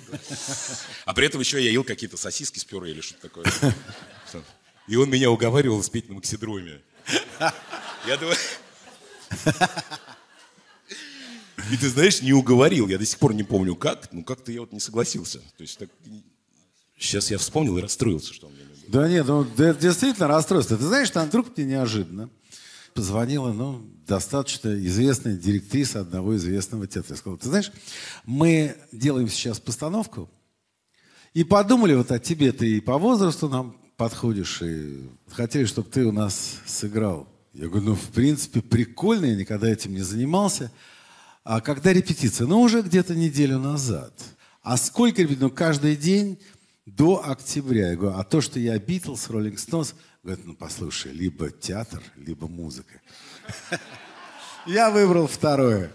А 1.04 1.12
при 1.12 1.26
этом 1.26 1.42
еще 1.42 1.62
я 1.62 1.70
ел 1.70 1.84
какие-то 1.84 2.16
сосиски 2.16 2.58
с 2.58 2.64
пюре 2.64 2.92
или 2.92 3.02
что-то 3.02 3.28
такое. 3.28 3.44
И 4.88 4.96
он 4.96 5.10
меня 5.10 5.30
уговаривал 5.30 5.82
спеть 5.82 6.08
на 6.08 6.14
Максидроме. 6.14 6.80
Я 8.06 8.16
думаю... 8.16 8.36
И 11.70 11.76
ты 11.76 11.88
знаешь, 11.88 12.22
не 12.22 12.32
уговорил. 12.32 12.88
Я 12.88 12.98
до 12.98 13.04
сих 13.04 13.18
пор 13.18 13.34
не 13.34 13.42
помню 13.42 13.76
как, 13.76 14.12
ну 14.12 14.24
как-то 14.24 14.52
я 14.52 14.60
вот 14.60 14.72
не 14.72 14.80
согласился. 14.80 15.38
То 15.56 15.62
есть 15.62 15.78
так... 15.78 15.90
Сейчас 16.98 17.30
я 17.30 17.38
вспомнил 17.38 17.78
и 17.78 17.82
расстроился, 17.82 18.32
что 18.32 18.46
он 18.46 18.52
мне 18.52 18.62
Да 18.88 19.08
нет, 19.08 19.26
ну 19.26 19.44
действительно 19.44 20.28
расстройство. 20.28 20.76
Ты 20.76 20.84
знаешь, 20.84 21.10
там 21.10 21.28
вдруг 21.28 21.56
мне 21.56 21.66
неожиданно 21.66 22.30
позвонила, 22.94 23.52
ну, 23.52 23.82
достаточно 24.06 24.68
известная 24.86 25.36
директриса 25.36 26.00
одного 26.00 26.36
известного 26.36 26.86
театра. 26.86 27.14
Я 27.14 27.16
сказал, 27.16 27.38
ты 27.38 27.48
знаешь, 27.48 27.72
мы 28.24 28.76
делаем 28.92 29.28
сейчас 29.28 29.58
постановку, 29.60 30.28
и 31.34 31.44
подумали 31.44 31.94
вот 31.94 32.10
о 32.10 32.18
тебе, 32.18 32.52
ты 32.52 32.76
и 32.76 32.80
по 32.80 32.98
возрасту 32.98 33.48
нам 33.48 33.76
подходишь, 33.96 34.60
и 34.60 35.08
хотели, 35.30 35.64
чтобы 35.64 35.88
ты 35.88 36.04
у 36.04 36.12
нас 36.12 36.58
сыграл. 36.66 37.26
Я 37.54 37.68
говорю, 37.68 37.86
ну, 37.86 37.94
в 37.94 38.08
принципе, 38.08 38.60
прикольно, 38.60 39.26
я 39.26 39.36
никогда 39.36 39.68
этим 39.68 39.94
не 39.94 40.02
занимался. 40.02 40.70
А 41.44 41.60
когда 41.60 41.92
репетиция? 41.92 42.46
Ну, 42.46 42.60
уже 42.60 42.82
где-то 42.82 43.14
неделю 43.14 43.58
назад. 43.58 44.12
А 44.62 44.76
сколько 44.76 45.22
репетиций? 45.22 45.42
Ну, 45.42 45.50
каждый 45.50 45.96
день 45.96 46.38
до 46.86 47.22
октября. 47.24 47.90
Я 47.90 47.96
говорю, 47.96 48.16
а 48.16 48.24
то, 48.24 48.40
что 48.40 48.60
я 48.60 48.78
Битлз, 48.78 49.28
Роллинг 49.28 49.58
Стоунс, 49.58 49.94
говорит, 50.22 50.44
ну, 50.46 50.54
послушай, 50.54 51.12
либо 51.12 51.50
театр, 51.50 52.02
либо 52.16 52.46
музыка. 52.46 53.00
Я 54.66 54.90
выбрал 54.90 55.26
второе. 55.26 55.90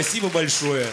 Спасибо 0.00 0.28
большое. 0.28 0.86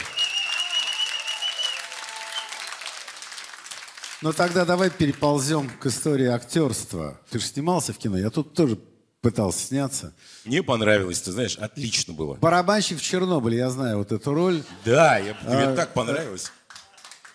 Ну 4.24 4.34
тогда 4.34 4.66
давай 4.66 4.90
переползем 4.90 5.70
к 5.70 5.86
истории 5.86 6.26
актерства. 6.26 7.22
Ты 7.30 7.38
же 7.38 7.46
снимался 7.46 7.94
в 7.94 8.00
кино, 8.00 8.18
я 8.18 8.32
тут 8.32 8.56
тоже 8.56 8.80
пытался 9.22 9.60
сняться. 9.60 10.16
Мне 10.44 10.64
понравилось, 10.64 11.22
ты 11.22 11.32
знаешь, 11.32 11.56
отлично 11.60 12.16
было. 12.16 12.34
Барабанщик 12.38 12.98
в 12.98 13.04
Чернобыле, 13.04 13.58
я 13.58 13.70
знаю 13.70 14.00
вот 14.00 14.12
эту 14.12 14.34
роль. 14.34 14.64
Да, 14.84 15.20
я, 15.20 15.38
мне 15.44 15.66
а, 15.66 15.76
так 15.76 15.94
понравилось. 15.94 16.52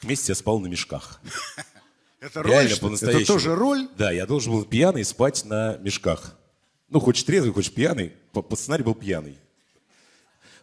Вместе 0.03 0.33
я 0.33 0.35
спал 0.35 0.59
на 0.59 0.67
мешках. 0.67 1.21
Это 2.21 2.43
роль, 2.43 2.51
Реально, 2.51 2.77
по-настоящему. 2.79 3.23
Это 3.23 3.33
тоже 3.33 3.55
роль? 3.55 3.89
Да, 3.97 4.11
я 4.11 4.27
должен 4.27 4.55
был 4.55 4.65
пьяный 4.65 5.05
спать 5.05 5.45
на 5.45 5.77
мешках. 5.77 6.37
Ну, 6.89 6.99
хочешь 6.99 7.23
трезвый, 7.23 7.53
хочешь 7.53 7.73
пьяный. 7.73 8.13
По, 8.33 8.43
по 8.43 8.57
сценарию 8.57 8.87
был 8.87 8.97
пьяный. 8.97 9.39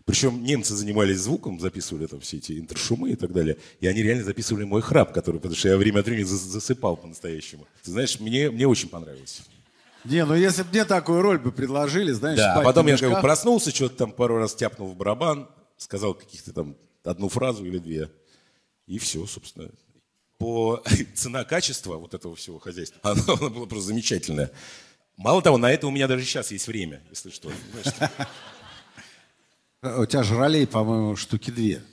Причем 0.08 0.42
немцы 0.42 0.74
занимались 0.74 1.20
звуком, 1.20 1.60
записывали 1.60 2.08
там 2.08 2.22
все 2.22 2.38
эти 2.38 2.58
интершумы 2.58 3.12
и 3.12 3.16
так 3.18 3.34
далее. 3.34 3.58
И 3.82 3.88
они 3.88 4.02
реально 4.02 4.24
записывали 4.24 4.64
мой 4.64 4.82
храп, 4.82 5.12
который, 5.12 5.42
потому 5.42 5.54
что 5.58 5.68
я 5.68 5.76
время 5.76 6.00
от 6.00 6.06
времени 6.06 6.24
засыпал 6.24 6.96
по-настоящему. 6.96 7.68
Ты 7.84 7.92
знаешь, 7.92 8.18
мне, 8.22 8.50
мне 8.50 8.66
очень 8.66 8.88
понравилось. 8.88 9.42
Не, 10.06 10.24
ну 10.24 10.34
если 10.34 10.64
бы 10.64 10.70
мне 10.70 10.86
такую 10.86 11.22
роль 11.22 11.40
бы 11.40 11.52
предложили, 11.52 12.14
знаешь, 12.14 12.38
Да, 12.38 12.54
а 12.54 12.62
потом 12.62 12.88
я 12.88 12.98
как 12.98 13.12
бы 13.16 13.20
проснулся, 13.20 13.76
что-то 13.76 13.98
там 13.98 14.14
пару 14.14 14.38
раз 14.38 14.56
тяпнул 14.56 14.88
в 14.88 14.96
барабан, 14.96 15.50
сказал 15.76 16.14
каких-то 16.14 16.54
там 16.54 16.78
одну 17.04 17.28
фразу 17.28 17.66
или 17.66 17.78
две. 17.78 18.10
И 18.86 19.00
все, 19.00 19.26
собственно. 19.26 19.70
По 20.38 20.82
цена-качество 21.16 21.98
вот 21.98 22.14
этого 22.14 22.34
всего 22.38 22.60
хозяйства, 22.60 23.02
оно, 23.04 23.24
оно 23.28 23.50
было 23.50 23.66
просто 23.66 23.88
замечательное. 23.88 24.52
Мало 25.18 25.42
того, 25.42 25.58
на 25.58 25.70
это 25.70 25.86
у 25.86 25.92
меня 25.92 26.08
даже 26.08 26.24
сейчас 26.24 26.52
есть 26.52 26.68
время, 26.68 27.02
если 27.10 27.30
что. 27.30 27.52
Знаешь, 29.82 30.00
у 30.00 30.06
тебя 30.06 30.24
же 30.24 30.36
ролей, 30.36 30.66
по-моему, 30.66 31.16
штуки 31.16 31.52
две. 31.52 31.84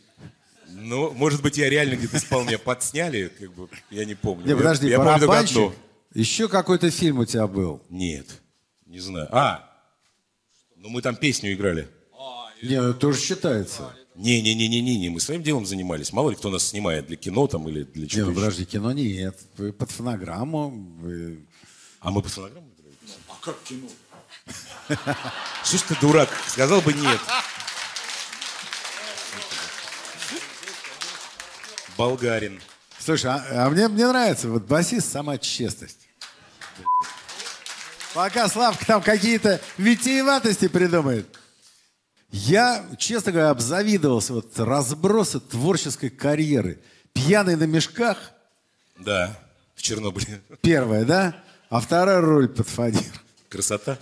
Ну, 0.68 1.12
может 1.12 1.42
быть, 1.42 1.56
я 1.58 1.68
реально 1.68 1.96
где-то 1.96 2.18
спал, 2.18 2.44
меня 2.44 2.58
подсняли, 2.58 3.28
как 3.38 3.52
бы, 3.52 3.68
я 3.90 4.04
не 4.04 4.14
помню. 4.14 4.46
Не, 4.46 4.56
подожди, 4.56 4.86
я, 4.88 4.92
я 4.92 4.98
помню 4.98 5.74
Еще 6.14 6.48
какой-то 6.48 6.90
фильм 6.90 7.18
у 7.20 7.24
тебя 7.24 7.46
был? 7.46 7.82
Нет. 7.90 8.26
Не 8.86 9.00
знаю. 9.00 9.28
А, 9.32 9.70
ну 10.76 10.88
мы 10.88 11.02
там 11.02 11.16
песню 11.16 11.52
играли. 11.52 11.88
Не, 12.62 12.80
ну, 12.80 12.90
это 12.90 12.98
тоже 12.98 13.20
считается. 13.20 13.94
Не-не-не-не-не, 14.14 15.10
мы 15.10 15.20
своим 15.20 15.42
делом 15.42 15.66
занимались. 15.66 16.12
Мало 16.12 16.30
ли 16.30 16.36
кто 16.36 16.48
нас 16.48 16.68
снимает 16.68 17.06
для 17.06 17.16
кино 17.16 17.46
там 17.46 17.68
или 17.68 17.82
для 17.82 18.02
ну 18.02 18.06
еще. 18.06 18.34
подожди, 18.34 18.64
кино 18.64 18.92
нет. 18.92 19.36
Вы 19.56 19.72
под 19.72 19.90
фонограмму. 19.90 20.70
вы- 21.00 21.44
А 22.00 22.10
мы 22.10 22.22
по 22.22 22.28
фонограмме 22.28 22.68
играли? 22.78 22.96
А 23.28 23.32
как 23.44 23.56
кино? 23.64 23.88
Ж 25.64 25.80
ты 25.88 25.96
дурак? 26.00 26.28
Сказал 26.46 26.80
бы 26.80 26.92
нет. 26.92 27.20
Болгарин. 31.96 32.60
Слушай, 32.98 33.30
а, 33.32 33.66
а 33.66 33.70
мне, 33.70 33.88
мне 33.88 34.06
нравится, 34.06 34.48
вот 34.48 34.64
басист 34.64 35.10
сама 35.12 35.38
честность. 35.38 36.08
Пока 38.14 38.48
Славка 38.48 38.86
там 38.86 39.02
какие-то 39.02 39.60
витиеватости 39.76 40.68
придумает. 40.68 41.26
Я, 42.30 42.84
честно 42.98 43.32
говоря, 43.32 43.50
обзавидовался 43.50 44.32
вот 44.34 44.58
разброса 44.58 45.40
творческой 45.40 46.10
карьеры. 46.10 46.80
Пьяный 47.12 47.56
на 47.56 47.64
мешках, 47.64 48.32
Да, 48.98 49.38
в 49.74 49.82
Чернобыле. 49.82 50.40
первая, 50.62 51.04
да? 51.04 51.42
А 51.70 51.80
вторая 51.80 52.20
роль 52.20 52.48
под 52.48 52.68
фанер. 52.68 53.02
Красота. 53.48 53.98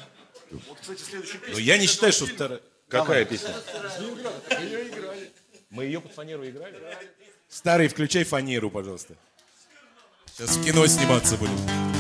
Но 0.51 1.59
я 1.59 1.79
не 1.79 1.87
считаю, 1.87 2.13
что 2.13 2.27
вторая... 2.27 2.61
Какая 2.89 3.25
песня? 3.25 3.55
Мы 5.71 5.85
ее 5.85 6.01
под 6.01 6.13
фанеру 6.13 6.47
играли? 6.47 6.77
Старый, 7.53 7.89
включай 7.89 8.25
фанеру, 8.25 8.71
пожалуйста. 8.71 9.15
Сейчас 10.25 10.57
в 10.57 10.65
кино 10.65 10.87
сниматься 10.87 11.37
будем. 11.37 11.92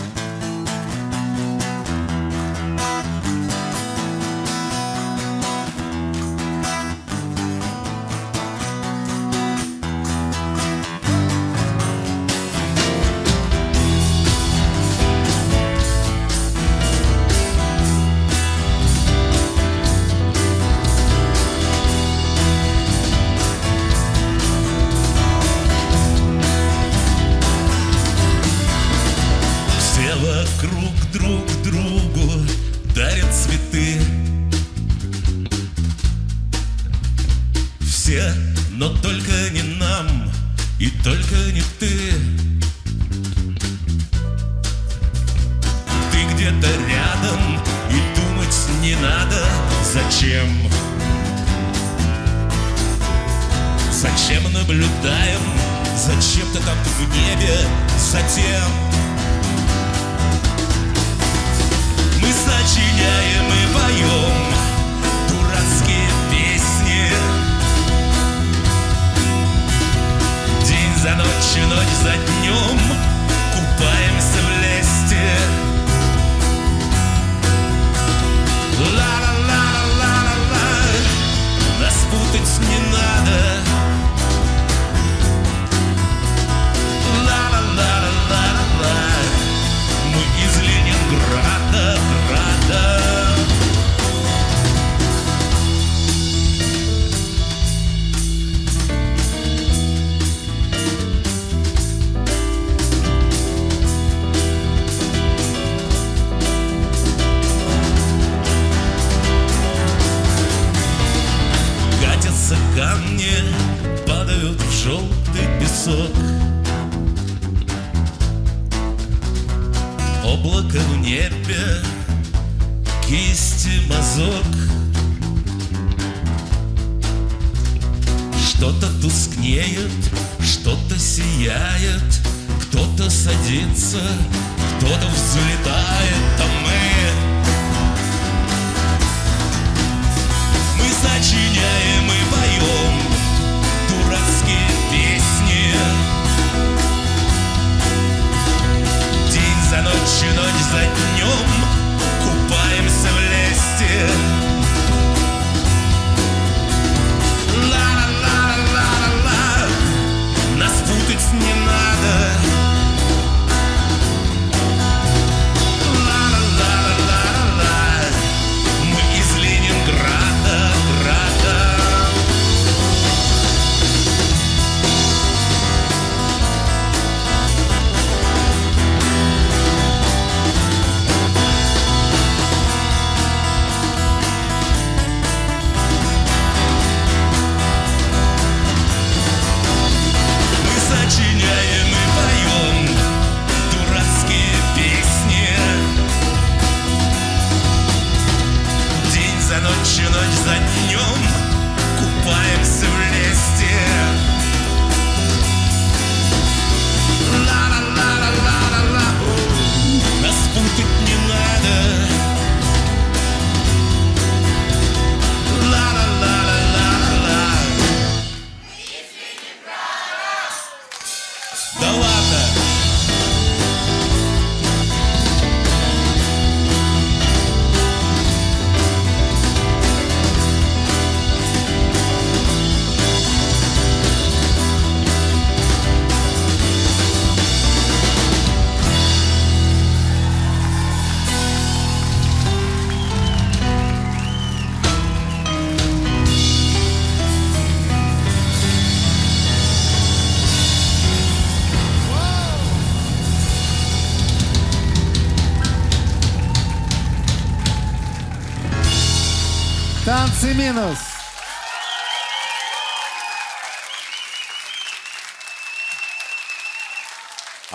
ci 191.12 191.20
nie 191.20 191.76
jest. 191.76 191.81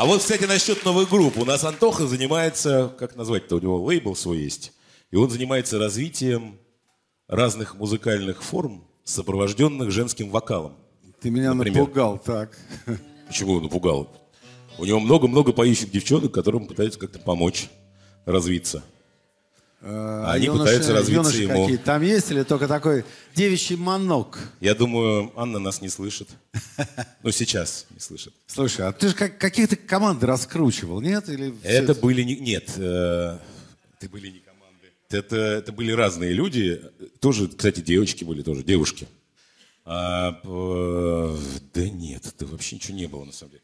Вот, 0.08 0.20
кстати, 0.22 0.46
насчет 0.46 0.84
новых 0.86 1.10
групп. 1.10 1.38
У 1.38 1.46
нас 1.46 1.64
Антоха 1.64 2.08
занимается, 2.08 2.96
как 2.98 3.16
назвать-то, 3.16 3.58
у 3.58 3.60
него 3.60 3.84
лейбл 3.84 4.16
свой 4.16 4.40
есть. 4.40 4.74
И 5.12 5.16
он 5.16 5.30
занимается 5.30 5.80
развитием 5.80 6.60
разных 7.28 7.76
музыкальных 7.76 8.42
форм, 8.42 8.88
сопровожденных 9.04 9.92
женским 9.92 10.30
вокалом. 10.30 10.76
Ты 11.22 11.30
меня 11.30 11.54
Например? 11.54 11.82
напугал, 11.82 12.18
так. 12.20 12.58
Почему 13.28 13.54
он 13.54 13.64
напугал? 13.64 14.10
У 14.78 14.86
него 14.86 15.00
много-много 15.00 15.54
поющих 15.54 15.92
девчонок, 15.92 16.34
которым 16.34 16.68
пытаются 16.68 17.00
как-то 17.00 17.20
помочь 17.20 17.70
развиться. 18.26 18.84
А 19.80 20.32
они 20.32 20.48
Юноши- 20.48 20.60
пытаются 20.60 20.94
развиться 20.94 21.38
ему. 21.38 21.64
какие 21.64 21.78
Там 21.78 22.02
есть 22.02 22.32
или 22.32 22.44
только 22.44 22.68
такой 22.68 23.06
девичий 23.36 23.76
манок? 23.76 24.40
Я 24.60 24.74
думаю, 24.74 25.32
Анна 25.36 25.60
нас 25.60 25.82
не 25.82 25.90
слышит. 25.90 26.30
Ну, 27.24 27.32
сейчас 27.32 27.86
не 27.90 28.00
слышит. 28.00 28.34
Слушай, 28.48 28.88
а 28.88 28.92
ты 28.94 29.10
же 29.10 29.14
как, 29.14 29.38
каких-то 29.38 29.76
команды 29.76 30.26
раскручивал, 30.26 31.02
нет? 31.02 31.28
Или 31.30 31.54
Это 31.64 31.94
были 31.94 32.24
не... 32.24 32.36
Нет, 32.38 32.72
э, 32.78 33.38
это 34.00 34.10
были 34.10 34.30
не 34.30 34.40
команды. 34.40 34.88
Это, 35.10 35.36
это 35.36 35.72
были 35.74 35.92
разные 35.92 36.32
люди. 36.34 36.82
Тоже, 37.20 37.48
кстати, 37.50 37.82
девочки 37.82 38.24
были 38.24 38.44
тоже, 38.44 38.64
девушки. 38.64 39.08
А, 39.84 40.40
э, 40.44 41.38
да 41.74 41.90
нет, 41.90 42.26
это 42.26 42.46
вообще 42.46 42.76
ничего 42.76 42.98
не 42.98 43.08
было, 43.08 43.26
на 43.26 43.32
самом 43.34 43.52
деле. 43.52 43.64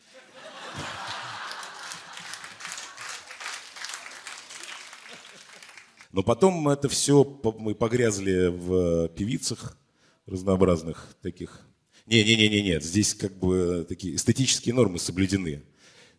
Но 6.14 6.22
потом 6.22 6.70
это 6.70 6.88
все, 6.88 7.24
мы 7.58 7.74
погрязли 7.74 8.48
в 8.48 9.10
певицах 9.10 9.76
разнообразных 10.28 11.16
таких. 11.22 11.60
Не-не-не, 12.06 12.62
нет, 12.62 12.84
здесь 12.84 13.16
как 13.16 13.34
бы 13.34 13.84
такие 13.90 14.16
эстетические 14.16 14.76
нормы 14.76 15.00
соблюдены. 15.00 15.64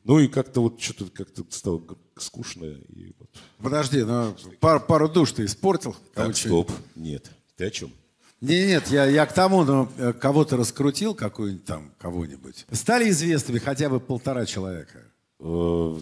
Ну 0.03 0.19
и 0.19 0.27
как-то 0.27 0.63
вот 0.63 0.81
что-то 0.81 1.07
как-то 1.11 1.45
стало 1.49 1.83
скучно. 2.17 2.65
И 2.65 3.15
вот. 3.19 3.31
Подожди, 3.59 4.03
ну, 4.03 4.35
пар- 4.61 4.85
пару 4.85 5.09
душ 5.09 5.33
ты 5.33 5.45
испортил. 5.45 5.97
Так, 6.13 6.37
стоп, 6.37 6.73
нет. 6.97 7.31
Ты 7.57 7.67
о 7.67 7.71
чем? 7.71 7.93
Не, 8.41 8.67
нет, 8.67 8.89
я, 8.89 9.07
я 9.07 9.25
к 9.27 9.33
тому, 9.33 9.65
ну, 9.65 9.89
э, 9.97 10.13
кого-то 10.13 10.57
раскрутил, 10.57 11.15
какую-нибудь 11.15 11.65
там, 11.65 11.93
кого-нибудь. 11.99 12.67
Стали 12.73 13.09
известными 13.09 13.59
хотя 13.59 13.89
бы 13.89 14.01
полтора 14.01 14.45
человека. 14.45 14.99
Э, 15.39 15.45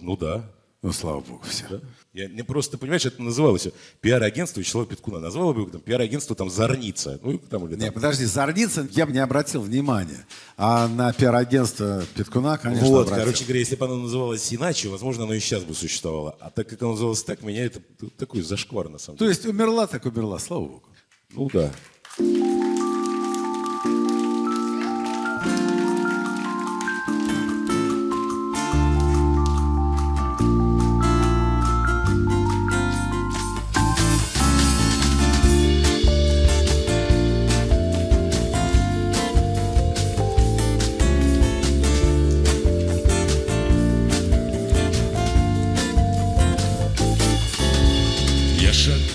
ну 0.00 0.16
да. 0.16 0.50
Ну, 0.80 0.90
слава 0.92 1.20
богу, 1.20 1.42
все. 1.44 1.68
да. 1.68 1.80
Я 2.14 2.28
не 2.28 2.42
просто, 2.42 2.76
понимаешь, 2.76 3.06
это 3.06 3.22
называлось 3.22 3.68
пиар-агентство 4.02 4.60
Вячеслава 4.60 4.86
Петкуна. 4.86 5.18
Назвало 5.18 5.54
бы 5.54 5.62
его 5.62 5.70
там 5.70 5.80
пиар-агентство 5.80 6.36
там 6.36 6.50
Зорница. 6.50 7.18
Ну, 7.22 7.38
там, 7.38 7.66
или, 7.66 7.74
Не, 7.76 7.86
там. 7.86 7.94
подожди, 7.94 8.26
Зарницын 8.26 8.86
я 8.92 9.06
бы 9.06 9.12
не 9.12 9.18
обратил 9.18 9.62
внимания. 9.62 10.26
А 10.58 10.88
на 10.88 11.10
пиар-агентство 11.14 12.04
Петкуна, 12.14 12.58
конечно, 12.58 12.86
Вот, 12.86 13.06
обратил. 13.06 13.24
короче 13.24 13.44
говоря, 13.44 13.60
если 13.60 13.76
бы 13.76 13.86
оно 13.86 13.96
называлось 13.96 14.52
иначе, 14.52 14.88
возможно, 14.90 15.24
оно 15.24 15.32
и 15.32 15.40
сейчас 15.40 15.64
бы 15.64 15.72
существовало. 15.74 16.36
А 16.38 16.50
так 16.50 16.68
как 16.68 16.82
оно 16.82 16.90
называлось 16.92 17.22
так, 17.24 17.42
меня 17.42 17.64
это 17.64 17.80
такой 18.18 18.42
зашквар, 18.42 18.90
на 18.90 18.98
самом 18.98 19.16
То 19.16 19.24
деле. 19.24 19.34
есть 19.34 19.46
умерла, 19.46 19.86
так 19.86 20.04
умерла, 20.04 20.38
слава 20.38 20.64
богу. 20.66 20.82
Ну 21.30 21.48
да. 21.50 21.72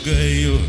Шагаю 0.08 0.60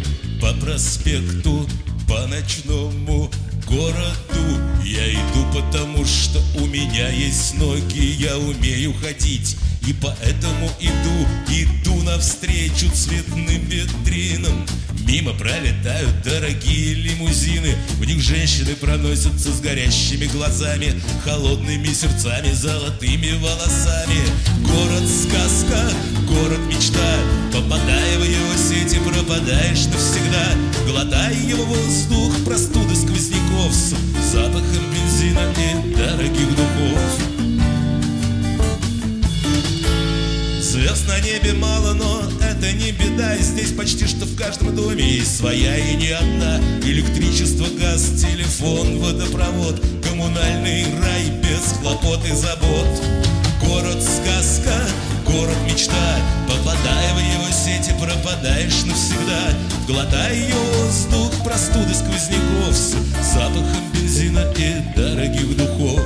по 0.40 0.52
проспекту, 0.54 1.68
по 2.08 2.26
ночному 2.26 3.30
городу. 3.66 4.60
Я 4.84 5.12
иду 5.12 5.46
потому, 5.54 6.04
что 6.04 6.40
у 6.56 6.66
меня 6.66 7.08
есть 7.10 7.54
ноги, 7.54 8.16
я 8.18 8.36
умею 8.36 8.94
ходить. 8.94 9.56
И 9.86 9.94
поэтому 9.94 10.70
иду, 10.80 11.26
иду 11.48 12.02
навстречу 12.02 12.90
цветным 12.92 13.64
витринам. 13.66 14.66
Мимо 15.06 15.32
пролетают 15.32 16.22
дорогие 16.22 16.94
лимузины. 16.94 17.74
В 17.98 18.04
них 18.04 18.20
женщины 18.20 18.74
проносятся 18.74 19.50
с 19.50 19.60
горящими 19.60 20.26
глазами 20.26 21.00
Холодными 21.24 21.86
сердцами, 21.94 22.52
золотыми 22.52 23.32
волосами. 23.38 24.20
Город-сказка, 24.66 25.90
город 26.26 26.60
мечта. 26.68 27.16
Попадая 27.52 28.18
в 28.18 28.24
его 28.24 28.54
сети, 28.56 28.98
пропадаешь 29.00 29.86
навсегда. 29.86 30.54
Глотая 30.86 31.34
его 31.34 31.64
воздух, 31.64 32.44
простуды 32.44 32.94
сквозняков. 32.94 33.72
С 33.72 33.94
запахом 34.32 34.84
бензина 34.92 35.54
и 35.56 35.94
дорогих 35.96 36.50
духов 36.50 37.37
Звезд 40.78 41.08
на 41.08 41.18
небе 41.18 41.54
мало, 41.54 41.92
но 41.92 42.22
это 42.40 42.70
не 42.70 42.92
беда. 42.92 43.34
И 43.34 43.42
Здесь 43.42 43.72
почти 43.72 44.06
что 44.06 44.26
в 44.26 44.36
каждом 44.36 44.76
доме 44.76 45.02
есть 45.02 45.36
своя 45.36 45.76
и 45.76 45.96
не 45.96 46.10
одна. 46.10 46.60
Электричество, 46.84 47.66
газ, 47.80 48.10
телефон, 48.20 49.00
водопровод 49.00 49.82
Коммунальный 50.08 50.84
рай 51.02 51.30
без 51.42 51.78
хлопот 51.80 52.24
и 52.24 52.32
забот. 52.32 52.86
Город-сказка, 53.60 54.72
город 55.26 55.56
мечта. 55.66 56.20
Попадая 56.46 57.12
в 57.12 57.18
его 57.18 57.50
сети, 57.50 57.92
пропадаешь 58.00 58.84
навсегда. 58.84 59.58
Глотая 59.88 60.32
ее 60.32 60.54
воздух, 60.54 61.42
простуды 61.42 61.92
сквозняков. 61.92 62.72
С 62.72 62.94
запахом 63.34 63.82
бензина 63.94 64.46
и 64.56 64.96
дорогих 64.96 65.56
духов 65.56 66.04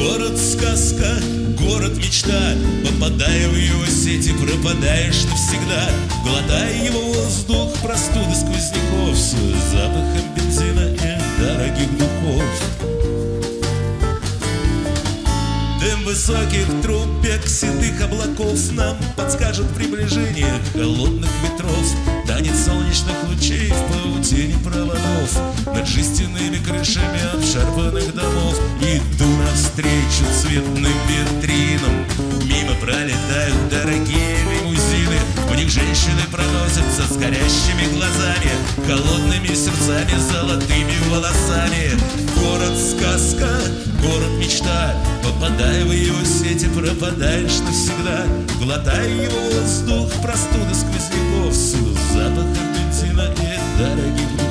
Город-сказка, 0.00 1.20
город 1.58 1.98
мечта. 1.98 2.54
Попадая 2.86 3.48
в 3.48 3.54
его 3.54 3.84
сети, 3.84 4.32
пропадаешь 4.32 5.24
навсегда. 5.24 5.90
Глотая 6.24 6.82
его 6.82 7.00
воздух, 7.00 7.70
простуды 7.82 8.34
сквозняков. 8.34 9.14
С 9.14 9.34
запахом 9.70 10.34
бензина 10.34 10.88
и 10.94 11.42
дорогих 11.42 11.98
духов 11.98 12.89
высоких 16.10 16.66
трубек, 16.82 17.46
седых 17.46 18.00
облаков 18.02 18.58
Нам 18.72 18.96
подскажет 19.16 19.68
приближение 19.74 20.60
холодных 20.72 21.30
ветров. 21.42 21.86
Танец 22.26 22.64
солнечных 22.64 23.14
лучей 23.28 23.70
в 23.70 23.92
паутине 23.92 24.56
проводов 24.64 25.40
Над 25.66 25.86
жестяными 25.86 26.58
крышами 26.58 27.20
обшарпанных 27.32 28.12
домов. 28.12 28.58
Иду 28.80 29.26
навстречу 29.36 30.24
цветным 30.42 30.98
витринам 31.08 32.04
Мимо 32.44 32.74
пролетают 32.80 33.68
дорогие 33.70 34.39
В 35.50 35.56
них 35.56 35.68
женщины 35.68 36.22
проносятся 36.30 37.12
с 37.12 37.16
горящими 37.16 37.92
глазами 37.92 38.50
Холодными 38.86 39.48
сердцами, 39.48 40.16
золотыми 40.30 40.94
волосами. 41.10 41.90
Город-сказка, 42.40 43.48
город 44.00 44.30
мечта 44.38 44.94
Попадая 45.24 45.84
в 45.84 45.92
его 45.92 46.24
сети, 46.24 46.66
пропадаешь 46.66 47.58
навсегда. 47.66 48.26
Глотая 48.62 49.08
его 49.08 49.40
воздух, 49.50 50.12
простуды 50.22 50.72
сквозняков 50.72 51.52
С 51.52 51.74
запахом 52.14 52.72
бензина 52.72 53.28
и 53.34 53.78
дорогих 53.78 54.49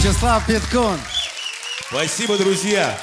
Станислав 0.00 0.46
Питкун. 0.46 0.98
Спасибо, 1.90 2.38
друзья. 2.38 2.98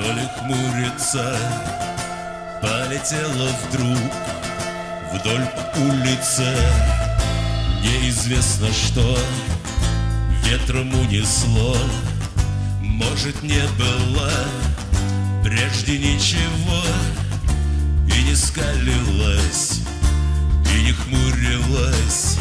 То 0.00 0.12
ли 0.12 0.28
хмурится. 0.38 1.36
Полетела 2.62 3.48
вдруг 3.68 3.98
вдоль 5.12 5.46
по 5.46 5.78
улице. 5.78 6.56
Неизвестно 7.82 8.68
что 8.72 9.16
ветром 10.44 10.92
унесло, 10.94 11.76
может 12.80 13.42
не 13.42 13.62
было 13.78 14.30
прежде 15.42 15.96
ничего 15.96 16.82
И 18.14 18.22
не 18.22 18.34
скалилась, 18.34 19.80
и 20.74 20.82
не 20.82 20.92
хмурилась 20.92 22.36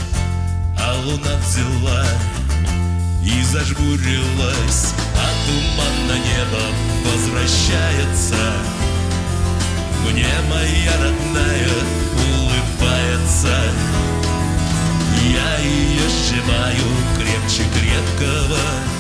А 0.77 0.93
луна 1.05 1.37
взяла 1.37 2.05
и 3.23 3.43
зажмурилась 3.43 4.93
А 5.15 5.27
туман 5.45 6.07
на 6.07 6.17
небо 6.17 6.63
возвращается. 7.05 8.37
Мне 10.05 10.27
моя 10.49 10.93
родная 11.01 11.69
улыбается. 12.31 13.55
Я 15.23 15.57
ее 15.59 16.09
сжимаю 16.09 16.87
крепче 17.17 17.63
крепкого 17.73 18.98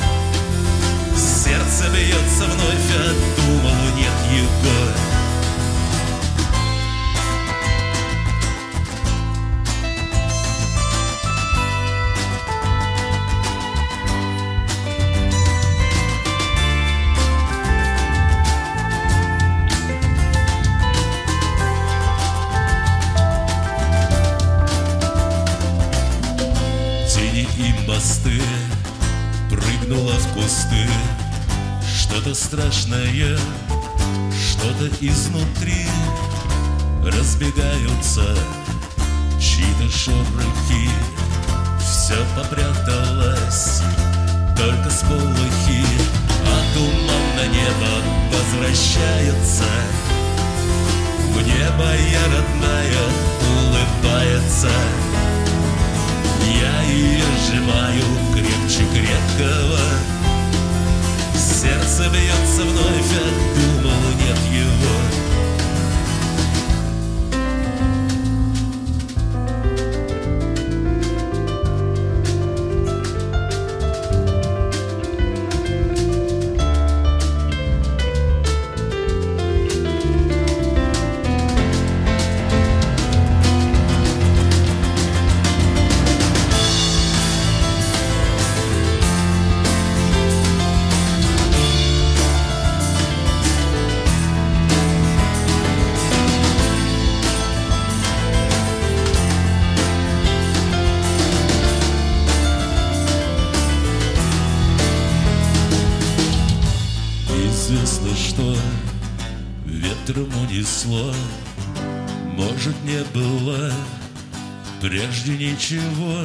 только 44.99 45.21
сполохи 45.21 45.85
А 46.45 46.73
туман 46.73 47.35
на 47.35 47.45
небо 47.47 47.91
возвращается. 48.31 49.63
Мне 51.35 51.69
моя 51.77 52.23
родная 52.25 53.05
улыбается. 53.61 54.69
Я 56.61 56.81
ее 56.83 57.23
сжимаю 57.45 58.03
крепче 58.33 58.83
крепкого. 58.93 59.79
Сердце 61.35 62.09
бьется 62.09 62.63
вновь, 62.63 63.13
а 63.15 63.58
ветром 110.09 110.29
унесло 110.41 111.13
Может, 112.35 112.75
не 112.83 113.03
было 113.13 113.71
прежде 114.81 115.33
ничего. 115.33 116.23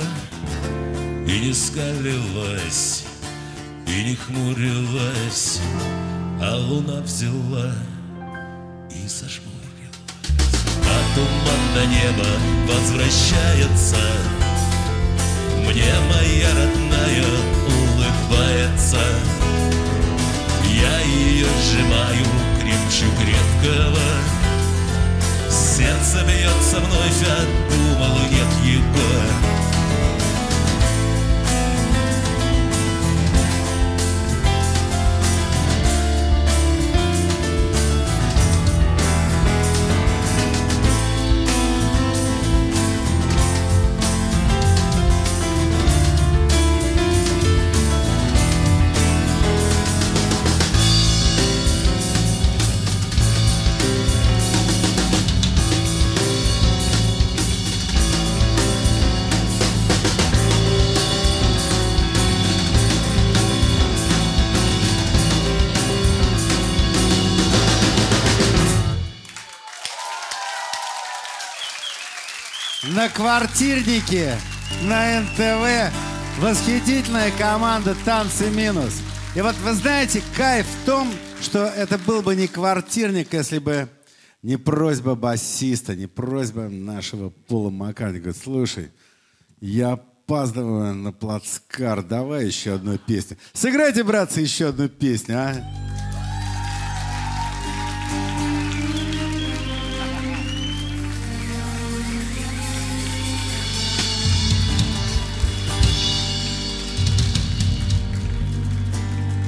И 1.27 1.41
не 1.41 1.53
скалилась, 1.55 3.05
и 3.87 4.05
не 4.05 4.15
хмурилась 4.15 5.61
А 6.41 6.57
луна 6.57 7.01
взяла 7.01 7.73
и 8.91 9.09
зажмурилась. 9.09 9.51
А 10.83 11.15
туман 11.15 11.63
на 11.75 11.87
небо 11.87 12.29
возвращается 12.69 13.97
Мне 15.59 15.93
моя 16.11 16.49
родная 16.55 17.25
улыбается. 17.67 19.01
Я 20.63 21.01
ее 21.01 21.47
сжимаю 21.63 22.44
крепче 22.65 23.05
крепкого. 23.21 23.99
Сердце 25.51 26.25
бьется 26.25 26.81
вновь, 26.81 27.23
а 27.27 27.45
думал, 27.71 28.19
нет 28.31 28.49
его 28.65 29.64
на 73.05 73.11
на 74.83 75.21
НТВ. 75.21 75.95
Восхитительная 76.41 77.31
команда 77.33 77.95
«Танцы 78.05 78.51
минус». 78.51 79.03
И 79.37 79.43
вот 79.43 79.55
вы 79.57 79.75
знаете, 79.75 80.23
кайф 80.37 80.67
в 80.67 80.87
том, 80.87 81.13
что 81.43 81.67
это 81.67 81.99
был 81.99 82.23
бы 82.23 82.35
не 82.35 82.47
квартирник, 82.47 83.35
если 83.35 83.59
бы 83.59 83.89
не 84.43 84.57
просьба 84.57 85.15
басиста, 85.15 85.95
не 85.95 86.07
просьба 86.07 86.63
нашего 86.69 87.29
Пола 87.29 87.69
Маккарни. 87.69 88.21
Говорит, 88.21 88.41
слушай, 88.43 88.91
я 89.61 89.93
опаздываю 89.93 90.95
на 90.95 91.13
плацкар, 91.13 92.03
давай 92.03 92.47
еще 92.47 92.75
одну 92.75 92.97
песню. 92.97 93.37
Сыграйте, 93.53 94.03
братцы, 94.03 94.41
еще 94.41 94.69
одну 94.69 94.89
песню, 94.89 95.37
а? 95.39 95.94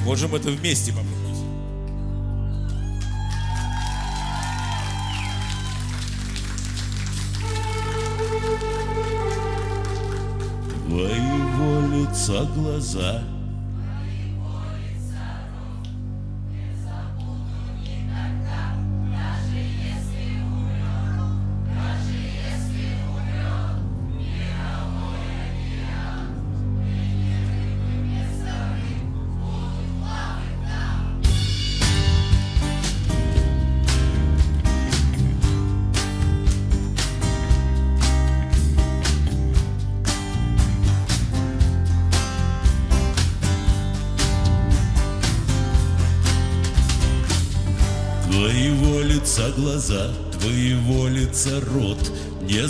Можем 0.07 0.33
это 0.35 0.49
вместе 0.51 0.93
попробовать. 0.93 1.37
Твоего 10.87 11.93
лица 11.93 12.45
глаза— 12.55 13.21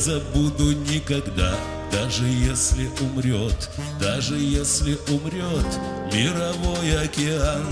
забуду 0.08 0.72
никогда. 0.72 1.54
Даже 1.92 2.26
если 2.26 2.90
умрет, 3.02 3.70
даже 4.00 4.38
если 4.38 4.98
умрет 5.10 5.66
мировой 6.14 7.04
океан, 7.04 7.68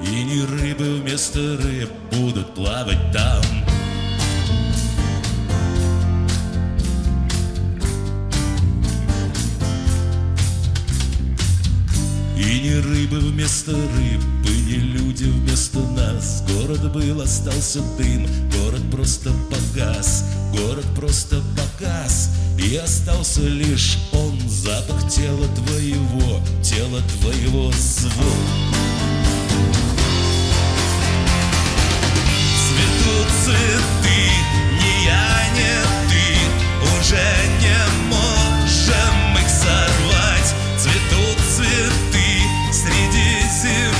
И 0.00 0.22
не 0.22 0.44
рыбы 0.44 1.00
вместо 1.00 1.58
рыб 1.58 1.90
будут 2.12 2.54
плавать 2.54 3.12
там. 3.12 3.42
рыбы 12.90 13.20
вместо 13.20 13.72
рыбы, 13.72 14.50
не 14.66 14.76
люди 14.76 15.24
вместо 15.24 15.78
нас. 15.78 16.42
Город 16.48 16.92
был, 16.92 17.20
остался 17.20 17.80
дым, 17.96 18.26
город 18.50 18.82
просто 18.90 19.30
погас, 19.50 20.24
город 20.52 20.86
просто 20.96 21.40
погас. 21.56 22.30
И 22.58 22.76
остался 22.76 23.42
лишь 23.42 23.98
он, 24.12 24.38
запах 24.48 25.08
тела 25.08 25.46
твоего, 25.54 26.40
тела 26.62 27.00
твоего 27.20 27.70
звук. 27.72 28.12
Цветут 32.66 33.28
цветы, 33.44 34.20
не 34.82 35.04
я, 35.06 35.26
не 35.54 35.74
ты, 36.10 36.26
уже 36.98 37.26
не 37.59 37.59
massive. 43.62 43.99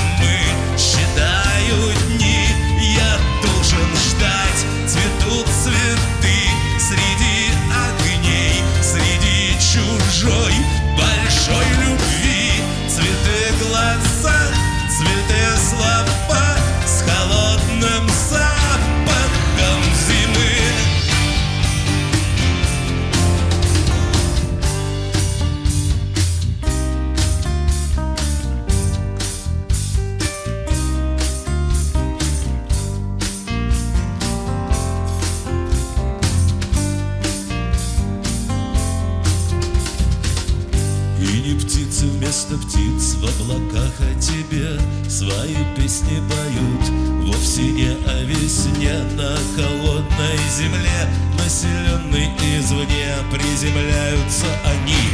земле, 50.51 51.07
населенной 51.37 52.29
извне, 52.59 53.15
приземляются 53.31 54.47
они. 54.65 55.10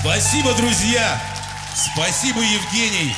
Спасибо, 0.00 0.54
друзья. 0.54 1.20
Спасибо, 1.74 2.40
Евгений. 2.40 3.14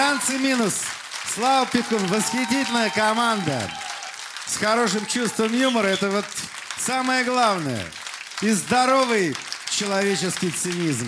Танцы 0.00 0.38
минус. 0.38 0.76
Слава 1.34 1.66
Пикун, 1.66 2.06
восхитительная 2.06 2.88
команда. 2.88 3.60
С 4.46 4.56
хорошим 4.56 5.04
чувством 5.04 5.52
юмора. 5.52 5.88
Это 5.88 6.08
вот 6.08 6.24
самое 6.78 7.22
главное. 7.22 7.84
И 8.40 8.48
здоровый 8.48 9.36
человеческий 9.68 10.52
цинизм. 10.52 11.06